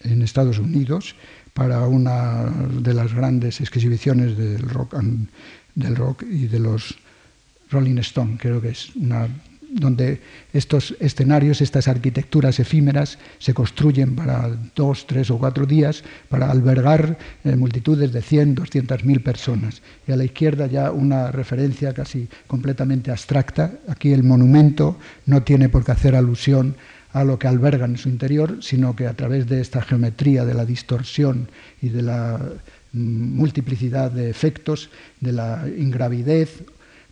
[0.03, 1.15] en Estados Unidos
[1.53, 2.45] para una
[2.81, 4.95] de las grandes exhibiciones del rock,
[5.75, 6.95] del rock y de los
[7.69, 9.27] Rolling Stone, creo que es una
[9.73, 10.21] donde
[10.53, 17.17] estos escenarios, estas arquitecturas efímeras se construyen para dos, tres o cuatro días para albergar
[17.43, 19.81] eh, multitudes de 100, 200 mil personas.
[20.07, 23.71] Y a la izquierda ya una referencia casi completamente abstracta.
[23.87, 26.75] Aquí el monumento no tiene por qué hacer alusión
[27.13, 30.55] a lo que alberga en su interior, sino que a través de esta geometría, de
[30.55, 31.47] la distorsión
[31.81, 32.39] y de la
[32.91, 34.89] mm, multiplicidad de efectos,
[35.21, 36.63] de la ingravidez,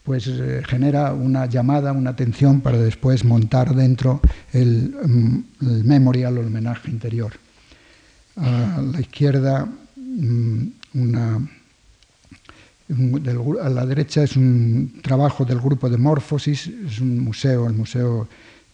[0.03, 6.37] pues eh, genera una llamada, una atención para después montar dentro el, mm, el memorial
[6.37, 7.33] o el homenaje interior.
[8.37, 11.47] A la izquierda, mm, una,
[13.61, 18.27] a la derecha es un trabajo del grupo de Morphosis, es un museo, el Museo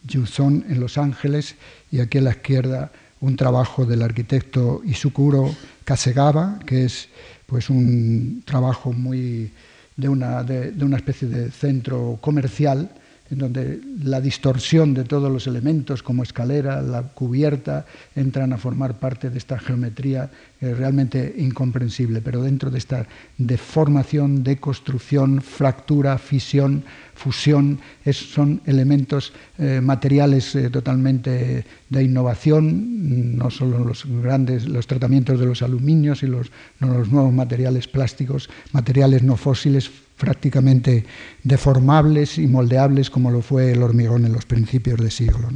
[0.09, 1.55] En Los Ángeles
[1.91, 7.09] y aquí a la izquierda un trabajo del arquitecto Isukuro Kasegawa, que es
[7.45, 9.51] pues un trabajo muy
[9.95, 12.89] de una, de una especie de centro comercial
[13.29, 17.85] en donde la distorsión de todos los elementos como escalera, la cubierta,
[18.15, 23.05] entran a formar parte de esta geometría realmente incomprensible, pero dentro de esta
[23.37, 27.79] deformación, deconstrucción, fractura, fisión, fusión,
[28.11, 35.45] son elementos eh, materiales eh, totalmente de innovación, no solo los grandes, los tratamientos de
[35.45, 41.05] los aluminios y los nuevos materiales plásticos, materiales no fósiles prácticamente
[41.43, 45.49] deformables y moldeables como lo fue el hormigón en los principios de siglo.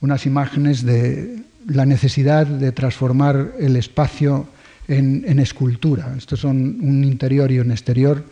[0.00, 4.48] Unas imágenes de la necesidad de transformar el espacio
[4.88, 6.14] en, escultura.
[6.16, 8.24] Estos son un interior y un exterior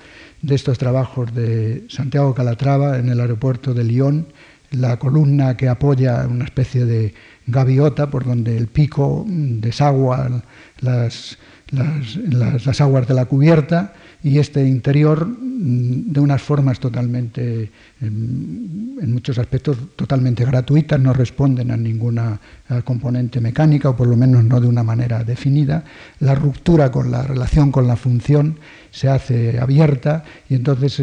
[0.42, 4.26] de estos trabajos de Santiago Calatrava en el aeropuerto de Lyon,
[4.72, 7.14] la columna que apoya una especie de
[7.46, 10.42] gaviota por donde el pico desagua
[10.80, 11.38] las,
[11.70, 19.38] las, aguas de la cubierta y este interior mm, de unas formas totalmente, en, muchos
[19.38, 22.40] aspectos, totalmente gratuitas, no responden a ninguna
[22.84, 25.84] componente mecánica o por lo menos no de una manera definida.
[26.20, 28.58] La ruptura con la relación con la función
[28.90, 31.02] se hace abierta y entonces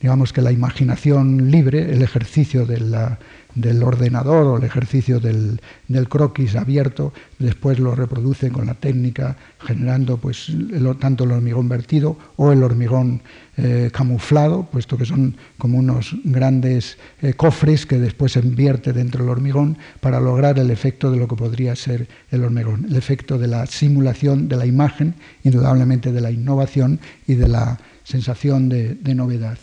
[0.00, 3.18] digamos que la imaginación libre, el ejercicio de la
[3.54, 5.60] del ordenador o el ejercicio del,
[6.08, 10.52] croquis abierto, después lo reproduce con la técnica generando pues,
[10.98, 13.22] tanto el hormigón vertido o el hormigón
[13.56, 19.22] eh, camuflado, puesto que son como unos grandes eh, cofres que después se invierte dentro
[19.22, 23.38] del hormigón para lograr el efecto de lo que podría ser el hormigón, el efecto
[23.38, 29.14] de la simulación de la imagen, indudablemente de la innovación y de la sensación de
[29.14, 29.58] novedad.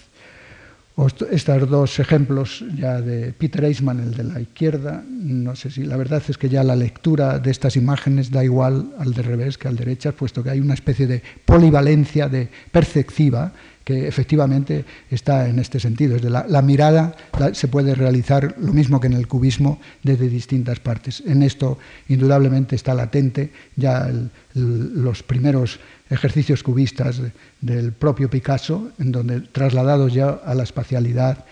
[1.29, 5.95] Estos dos ejemplos ya de Peter Eisman, el de la izquierda, no sé si la
[5.95, 9.67] verdad es que ya la lectura de estas imágenes da igual al de revés que
[9.67, 13.53] al derecha, puesto que hay una especie de polivalencia de perceptiva
[13.88, 16.17] que efectivamente está en este sentido.
[16.17, 17.15] Es la, mirada
[17.53, 21.23] se puede realizar lo mismo que en el cubismo desde distintas partes.
[21.25, 21.77] En esto
[22.09, 24.11] indudablemente está latente ya
[24.53, 25.79] los primeros
[26.09, 27.21] ejercicios cubistas
[27.61, 31.45] del propio Picasso, en donde trasladados ya a la espacialidad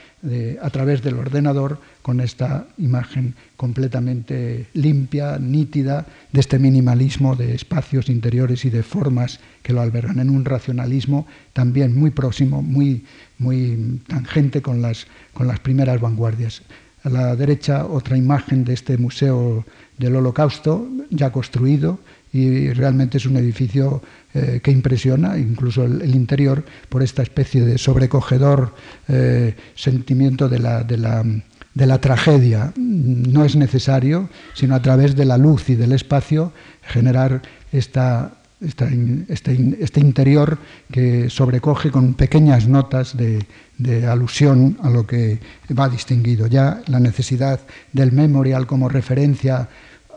[0.62, 8.10] a través del ordenador, con esta imagen completamente limpia, nítida, de este minimalismo de espacios
[8.10, 13.06] interiores y de formas que lo albergan, en un racionalismo también muy próximo, muy,
[13.38, 16.62] muy tangente con las, con las primeras vanguardias.
[17.04, 19.64] A la derecha otra imagen de este museo
[19.98, 22.00] del Holocausto, ya construido,
[22.36, 24.02] y realmente es un edificio
[24.34, 28.76] eh, que impresiona, incluso el, interior, por esta especie de sobrecogedor
[29.08, 31.24] eh, sentimiento de la, de, la,
[31.74, 32.74] de la, tragedia.
[32.76, 39.78] No es necesario, sino a través de la luz y del espacio, generar esta, este,
[39.80, 40.58] este, interior
[40.92, 43.46] que sobrecoge con pequeñas notas de,
[43.78, 45.40] de, alusión a lo que
[45.72, 46.48] va distinguido.
[46.48, 47.62] Ya la necesidad
[47.94, 49.70] del memorial como referencia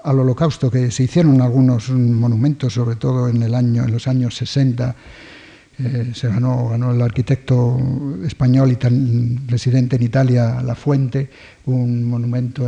[0.09, 4.37] al holocausto, que se hicieron algunos monumentos, sobre todo en, el año, en los años
[4.37, 4.97] 60.
[5.81, 7.79] Eh, se ganó, ganó el arquitecto
[8.25, 11.31] español y residente en Italia, La Fuente,
[11.67, 12.65] un monumento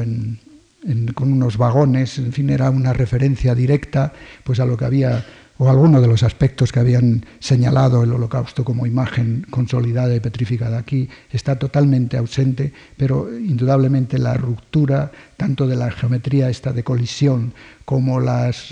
[1.14, 4.12] con unos vagones, en fin, era una referencia directa
[4.45, 5.24] pues, a lo que había
[5.62, 10.78] o algunos de los aspectos que habían señalado el holocausto como imagen consolidada y petrificada
[10.78, 17.52] aquí está totalmente ausente, pero indudablemente la ruptura tanto de la geometría esta de colisión
[17.84, 18.70] como las,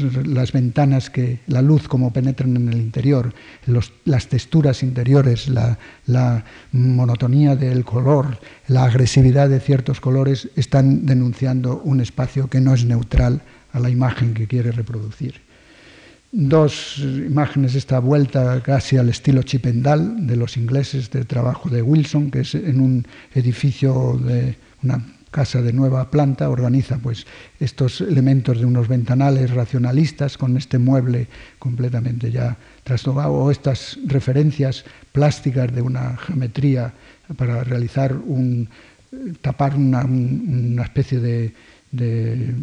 [0.54, 3.34] ventanas que la luz como penetran en el interior,
[4.06, 12.00] las texturas interiores, la monotonía del color, la agresividad de ciertos colores están denunciando un
[12.00, 13.42] espacio que no es neutral
[13.74, 15.47] a la imagen que quiere reproducir
[16.30, 22.30] dos imágenes esta vuelta casi al estilo chipendal de los ingleses de trabajo de Wilson,
[22.30, 27.26] que es en un edificio de una casa de nueva planta, organiza pues
[27.60, 34.84] estos elementos de unos ventanales racionalistas con este mueble completamente ya trastocado, o estas referencias
[35.12, 36.94] plásticas de una geometría
[37.36, 38.68] para realizar un
[39.40, 41.54] tapar una especie de
[41.90, 42.54] de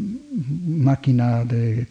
[0.67, 1.87] máquina de,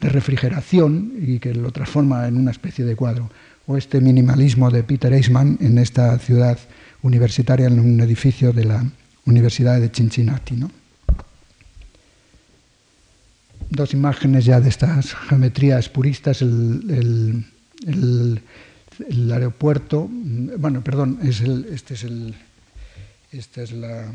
[0.00, 3.30] refrigeración y que lo transforma en una especie de cuadro.
[3.66, 6.58] O este minimalismo de Peter Eisman en esta ciudad
[7.02, 8.84] universitaria, en un edificio de la
[9.24, 10.56] Universidad de Cincinnati.
[13.70, 17.44] Dos imágenes ya de estas geometrías puristas, el,
[19.32, 20.08] aeropuerto,
[20.58, 22.34] bueno, perdón, es este es el,
[23.32, 24.12] esta es la,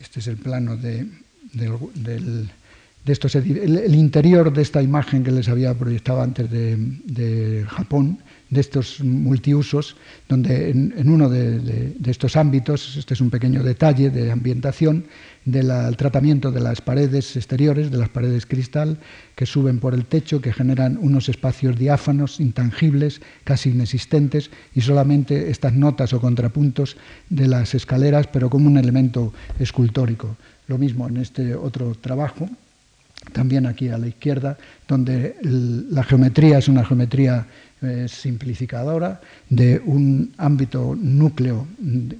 [0.00, 1.06] este es el plano de,
[3.10, 9.00] estos el, interior de esta imagen que les había proyectado antes de, Japón, de estos
[9.00, 9.96] multiusos,
[10.28, 15.06] donde en, uno de, estos ámbitos, este es un pequeño detalle de ambientación,
[15.44, 18.98] del tratamiento de las paredes exteriores, de las paredes cristal,
[19.34, 25.50] que suben por el techo, que generan unos espacios diáfanos, intangibles, casi inexistentes, y solamente
[25.50, 26.96] estas notas o contrapuntos
[27.30, 30.36] de las escaleras, pero como un elemento escultórico.
[30.68, 32.48] Lo mismo en este otro trabajo,
[33.32, 34.58] también aquí a la izquierda,
[34.88, 37.46] donde la geometría es una geometría
[37.80, 41.66] eh, simplificadora de un ámbito núcleo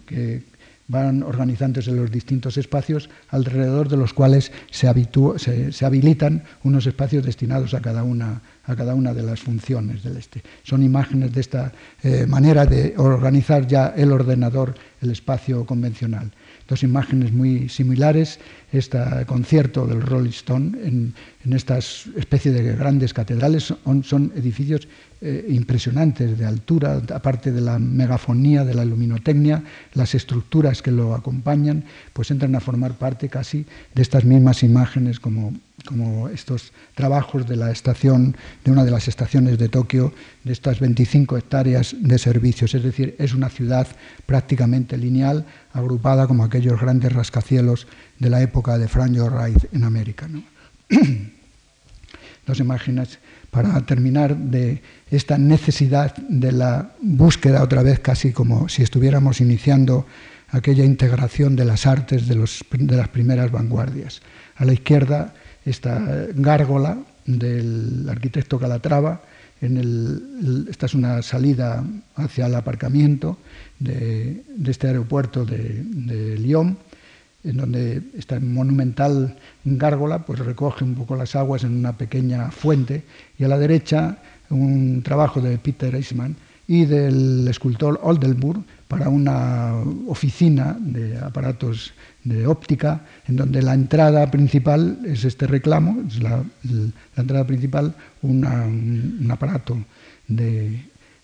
[0.07, 0.43] que
[0.89, 7.81] van organizándose los distintos espacios alrededor de los cuales se, habilitan unos espacios destinados a
[7.81, 10.43] cada, una, a cada una de las funciones del este.
[10.65, 11.73] Son imágenes de esta
[12.03, 16.31] eh, manera de organizar ya el ordenador, el espacio convencional.
[16.69, 18.39] Dos imágenes muy similares
[18.73, 23.75] este concierto del Rolling Stone en, en estas especie de grandes catedrales.
[24.05, 24.89] Son, edificios
[25.21, 29.63] eh, impresionantes de altura, aparte de la megafonía, de la luminotecnia,
[29.95, 35.21] las estructuras que lo acompañan, pues entran a formar parte casi de estas mismas imágenes
[35.21, 35.53] como,
[35.85, 40.13] como estos trabajos de la estación, de una de las estaciones de Tokio,
[40.45, 42.75] de estas 25 hectáreas de servicios.
[42.75, 43.87] Es decir, es una ciudad
[44.27, 47.87] prácticamente lineal, agrupada como aquellos grandes rascacielos
[48.19, 50.29] de la época de Frank Lloyd Wright en América.
[50.29, 50.43] ¿no?
[52.47, 53.19] Dos imágenes
[53.51, 60.07] para terminar de esta necesidad de la búsqueda otra vez casi como si estuviéramos iniciando
[60.49, 64.23] aquella integración de las artes de, de las primeras vanguardias.
[64.57, 69.21] A la izquierda esta gárgola del arquitecto Calatrava,
[69.61, 71.85] en el, esta es una salida
[72.17, 73.39] hacia el aparcamiento
[73.79, 76.77] de, este aeropuerto de, de Lyon,
[77.45, 83.05] en donde esta monumental gárgola pues recoge un poco las aguas en una pequeña fuente,
[83.39, 84.19] y a la derecha
[84.51, 86.37] un trabajo de Peter Eisman
[86.67, 89.75] y del escultor Oldenburg para una
[90.07, 91.93] oficina de aparatos
[92.25, 96.43] de óptica, en donde la entrada principal es este reclamo, es la,
[97.17, 99.77] entrada principal un aparato
[100.29, 100.81] de,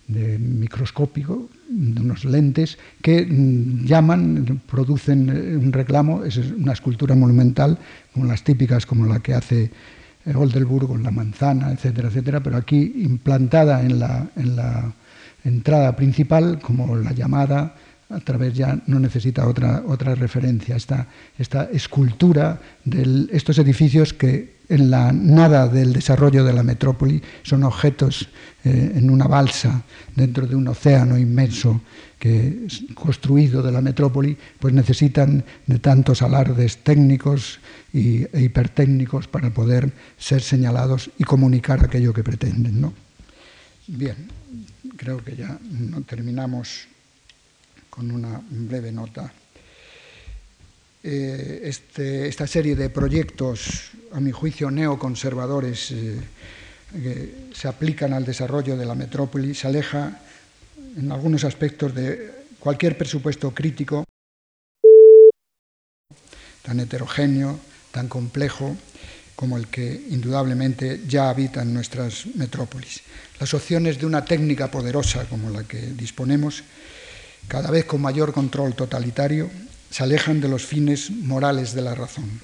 [0.08, 7.14] de microscópico, de unos lentes que mm, llaman, producen eh, un reclamo, es una escultura
[7.14, 7.78] monumental,
[8.12, 9.70] como las típicas, como la que hace
[10.24, 14.92] eh, Oldenburg con la manzana, etcétera, etcétera, pero aquí implantada en la, en la
[15.44, 17.74] entrada principal, como la llamada,
[18.10, 24.58] a través ya no necesita otra, otra referencia, esta, esta escultura de estos edificios que
[24.68, 28.28] en la nada del desarrollo de la metrópoli son objetos
[28.64, 29.82] eh, en una balsa
[30.14, 31.80] dentro de un océano inmenso
[32.18, 37.60] que construido de la metrópoli, pues necesitan de tantos alardes técnicos
[37.92, 42.80] y, e hipertécnicos para poder ser señalados y comunicar aquello que pretenden.
[42.80, 42.92] ¿no?
[43.86, 44.16] Bien,
[44.96, 46.88] creo que ya no terminamos
[47.98, 49.26] con una breve nota.
[51.02, 56.14] Eh, este, esta serie de proyectos, a mi juicio, neoconservadores eh,
[56.92, 60.20] que se aplican al desarrollo de la metrópoli, se aleja
[60.96, 62.30] en algunos aspectos de
[62.60, 64.04] cualquier presupuesto crítico
[66.62, 67.58] tan heterogéneo,
[67.90, 68.76] tan complejo
[69.34, 73.00] como el que indudablemente ya habita en nuestras metrópolis.
[73.40, 76.62] Las opciones de una técnica poderosa como la que disponemos
[77.48, 79.50] cada vez con mayor control totalitario,
[79.90, 82.40] se alejan de los fines morales de la razón.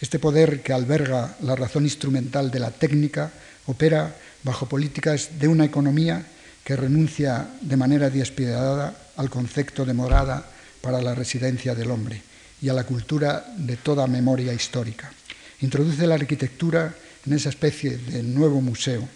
[0.00, 3.32] Este poder que alberga la razón instrumental de la técnica
[3.66, 6.26] opera bajo políticas de una economía
[6.62, 10.44] que renuncia de manera despiadada al concepto de morada
[10.82, 12.22] para la residencia del hombre
[12.60, 15.10] y a la cultura de toda memoria histórica.
[15.60, 16.94] Introduce la arquitectura
[17.26, 19.08] en esa especie de nuevo museo,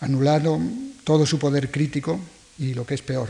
[0.00, 0.58] anulado
[1.04, 2.18] todo su poder crítico
[2.58, 3.28] y, lo que es peor,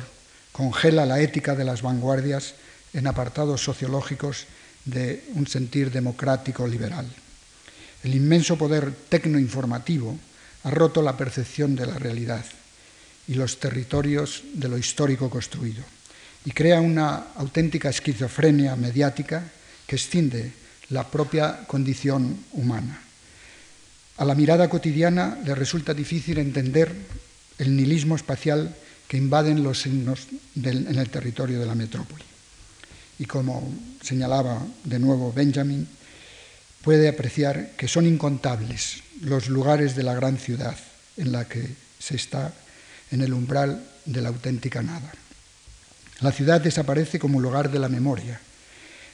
[0.58, 2.58] congela la ética de las vanguardias
[2.92, 4.50] en apartados sociológicos
[4.84, 7.06] de un sentir democrático liberal.
[8.02, 10.18] El inmenso poder tecnoinformativo
[10.64, 12.44] ha roto la percepción de la realidad
[13.28, 15.84] y los territorios de lo histórico construido
[16.44, 19.46] y crea una auténtica esquizofrenia mediática
[19.86, 20.50] que extiende
[20.90, 22.98] la propia condición humana.
[24.16, 26.90] A la mirada cotidiana le resulta difícil entender
[27.58, 28.74] el nihilismo espacial
[29.08, 32.22] que invaden los signos en el territorio de la metrópoli.
[33.18, 35.88] Y como señalaba de nuevo Benjamin,
[36.82, 40.76] puede apreciar que son incontables los lugares de la gran ciudad
[41.16, 41.66] en la que
[41.98, 42.52] se está
[43.10, 45.10] en el umbral de la auténtica nada.
[46.20, 48.38] La ciudad desaparece como lugar de la memoria,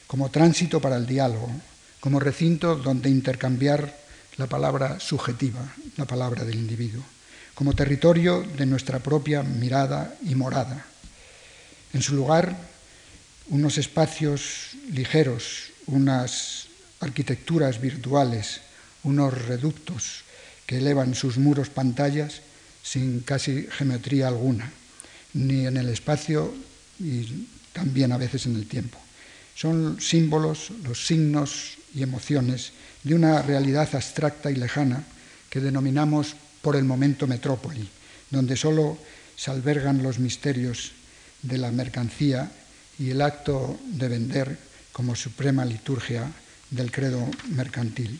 [0.07, 1.51] como tránsito para el diálogo,
[2.01, 3.97] como recinto donde intercambiar
[4.37, 7.05] la palabra subjetiva, la palabra del individuo
[7.55, 10.85] como territorio de nuestra propia mirada y morada.
[11.93, 12.57] En su lugar,
[13.49, 16.67] unos espacios ligeros, unas
[17.01, 18.61] arquitecturas virtuales,
[19.05, 20.25] unos reductos
[20.67, 22.41] que elevan sus muros pantallas
[22.83, 24.73] sin casi geometría alguna,
[25.35, 26.55] ni en el espacio
[26.99, 28.99] y también a veces en el tiempo.
[29.55, 35.05] Son símbolos, los signos y emociones de una realidad abstracta y lejana
[35.49, 36.35] que denominamos
[36.65, 37.85] por el momento metrópoli,
[38.33, 38.97] donde solo
[39.37, 40.93] se albergan los misterios
[41.43, 42.51] de la mercancía
[42.99, 44.57] y el acto de vender
[44.91, 46.25] como suprema liturgia
[46.71, 47.21] del credo
[47.53, 48.19] mercantil.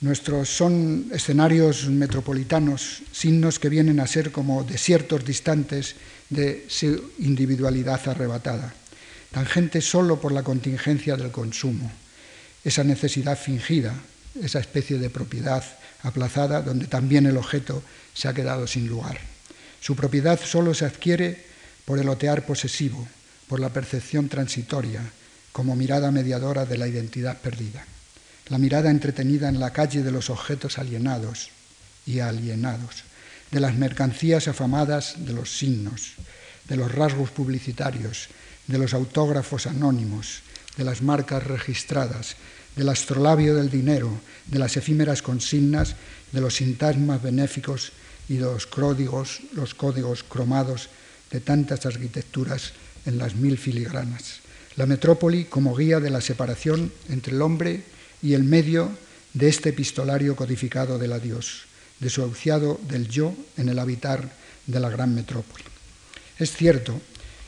[0.00, 5.96] Nuestros son escenarios metropolitanos, signos que vienen a ser como desiertos distantes
[6.30, 8.72] de su individualidad arrebatada,
[9.30, 11.92] tangentes solo por la contingencia del consumo,
[12.64, 13.92] esa necesidad fingida,
[14.40, 15.62] esa especie de propiedad
[16.04, 17.82] aplazada donde también el objeto
[18.14, 19.18] se ha quedado sin lugar.
[19.80, 21.44] Su propiedad solo se adquiere
[21.84, 23.08] por el otear posesivo,
[23.48, 25.02] por la percepción transitoria,
[25.52, 27.84] como mirada mediadora de la identidad perdida.
[28.48, 31.50] La mirada entretenida en la calle de los objetos alienados
[32.06, 33.04] y alienados,
[33.50, 36.14] de las mercancías afamadas de los signos,
[36.68, 38.28] de los rasgos publicitarios,
[38.66, 40.42] de los autógrafos anónimos,
[40.76, 42.36] de las marcas registradas,
[42.76, 44.10] del astrolabio del dinero,
[44.46, 45.96] de las efímeras consignas,
[46.32, 47.92] de los sintasmas benéficos
[48.28, 50.88] y de los códigos, los códigos cromados
[51.30, 52.72] de tantas arquitecturas
[53.06, 54.40] en las mil filigranas.
[54.76, 57.84] La metrópoli como guía de la separación entre el hombre
[58.22, 58.90] y el medio
[59.34, 61.66] de este epistolario codificado del adiós,
[62.00, 64.32] desahuciado del yo en el habitar
[64.66, 65.64] de la gran metrópoli.
[66.38, 67.00] Es cierto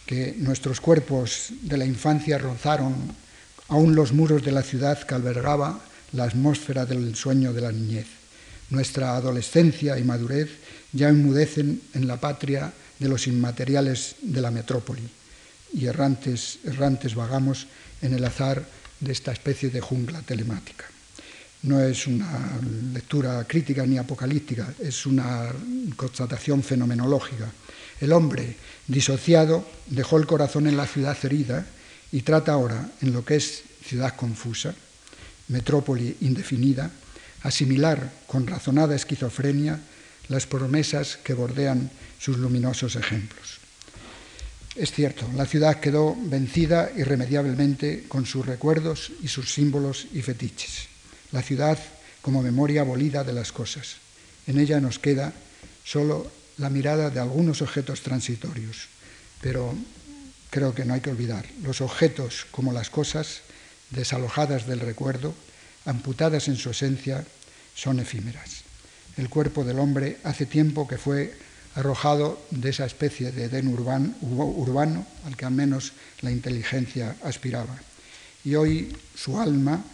[0.04, 2.94] que nuestros cuerpos de la infancia rozaron
[3.68, 5.80] aún los muros de la ciudad que albergaba
[6.12, 8.06] la atmósfera del sueño de la niñez.
[8.70, 10.50] Nuestra adolescencia y madurez
[10.92, 15.08] ya enmudecen en la patria de los inmateriales de la metrópoli
[15.74, 17.66] y errantes, errantes vagamos
[18.02, 18.64] en el azar
[19.00, 20.86] de esta especie de jungla telemática.
[21.62, 22.58] No es una
[22.92, 25.52] lectura crítica ni apocalíptica, es una
[25.96, 27.50] constatación fenomenológica.
[28.00, 28.56] El hombre
[28.86, 31.66] disociado dejó el corazón en la ciudad herida
[32.12, 34.74] y trata ahora, en lo que es ciudad confusa,
[35.48, 36.90] metrópoli indefinida,
[37.42, 39.80] asimilar con razonada esquizofrenia
[40.28, 43.58] las promesas que bordean sus luminosos ejemplos.
[44.74, 50.88] Es cierto, la ciudad quedó vencida irremediablemente con sus recuerdos y sus símbolos y fetiches.
[51.32, 51.78] La ciudad
[52.20, 53.96] como memoria abolida de las cosas.
[54.46, 55.32] En ella nos queda
[55.84, 58.88] solo la mirada de algunos objetos transitorios,
[59.40, 59.74] pero
[60.50, 63.40] creo que no hay que olvidar, los objetos como las cosas,
[63.90, 65.34] desalojadas del recuerdo,
[65.84, 67.24] amputadas en su esencia,
[67.74, 68.62] son efímeras.
[69.16, 71.34] El cuerpo del hombre hace tiempo que fue
[71.74, 75.92] arrojado de esa especie de Edén urbano al que al menos
[76.22, 77.76] la inteligencia aspiraba.
[78.44, 79.84] Y hoy su alma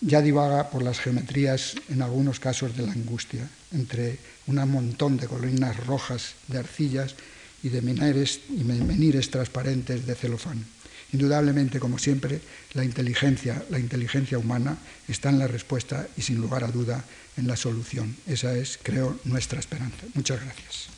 [0.00, 5.26] ya divaga por las geometrías, en algunos casos de la angustia, entre un montón de
[5.26, 7.14] colinas rojas de arcillas
[7.62, 10.64] y de menires, y menires transparentes de celofán.
[11.12, 12.40] Indudablemente, como siempre,
[12.74, 14.76] la inteligencia, la inteligencia humana
[15.08, 17.04] está en la respuesta y sin lugar a duda
[17.36, 18.14] en la solución.
[18.26, 20.04] Esa es, creo, nuestra esperanza.
[20.14, 20.97] Muchas gracias.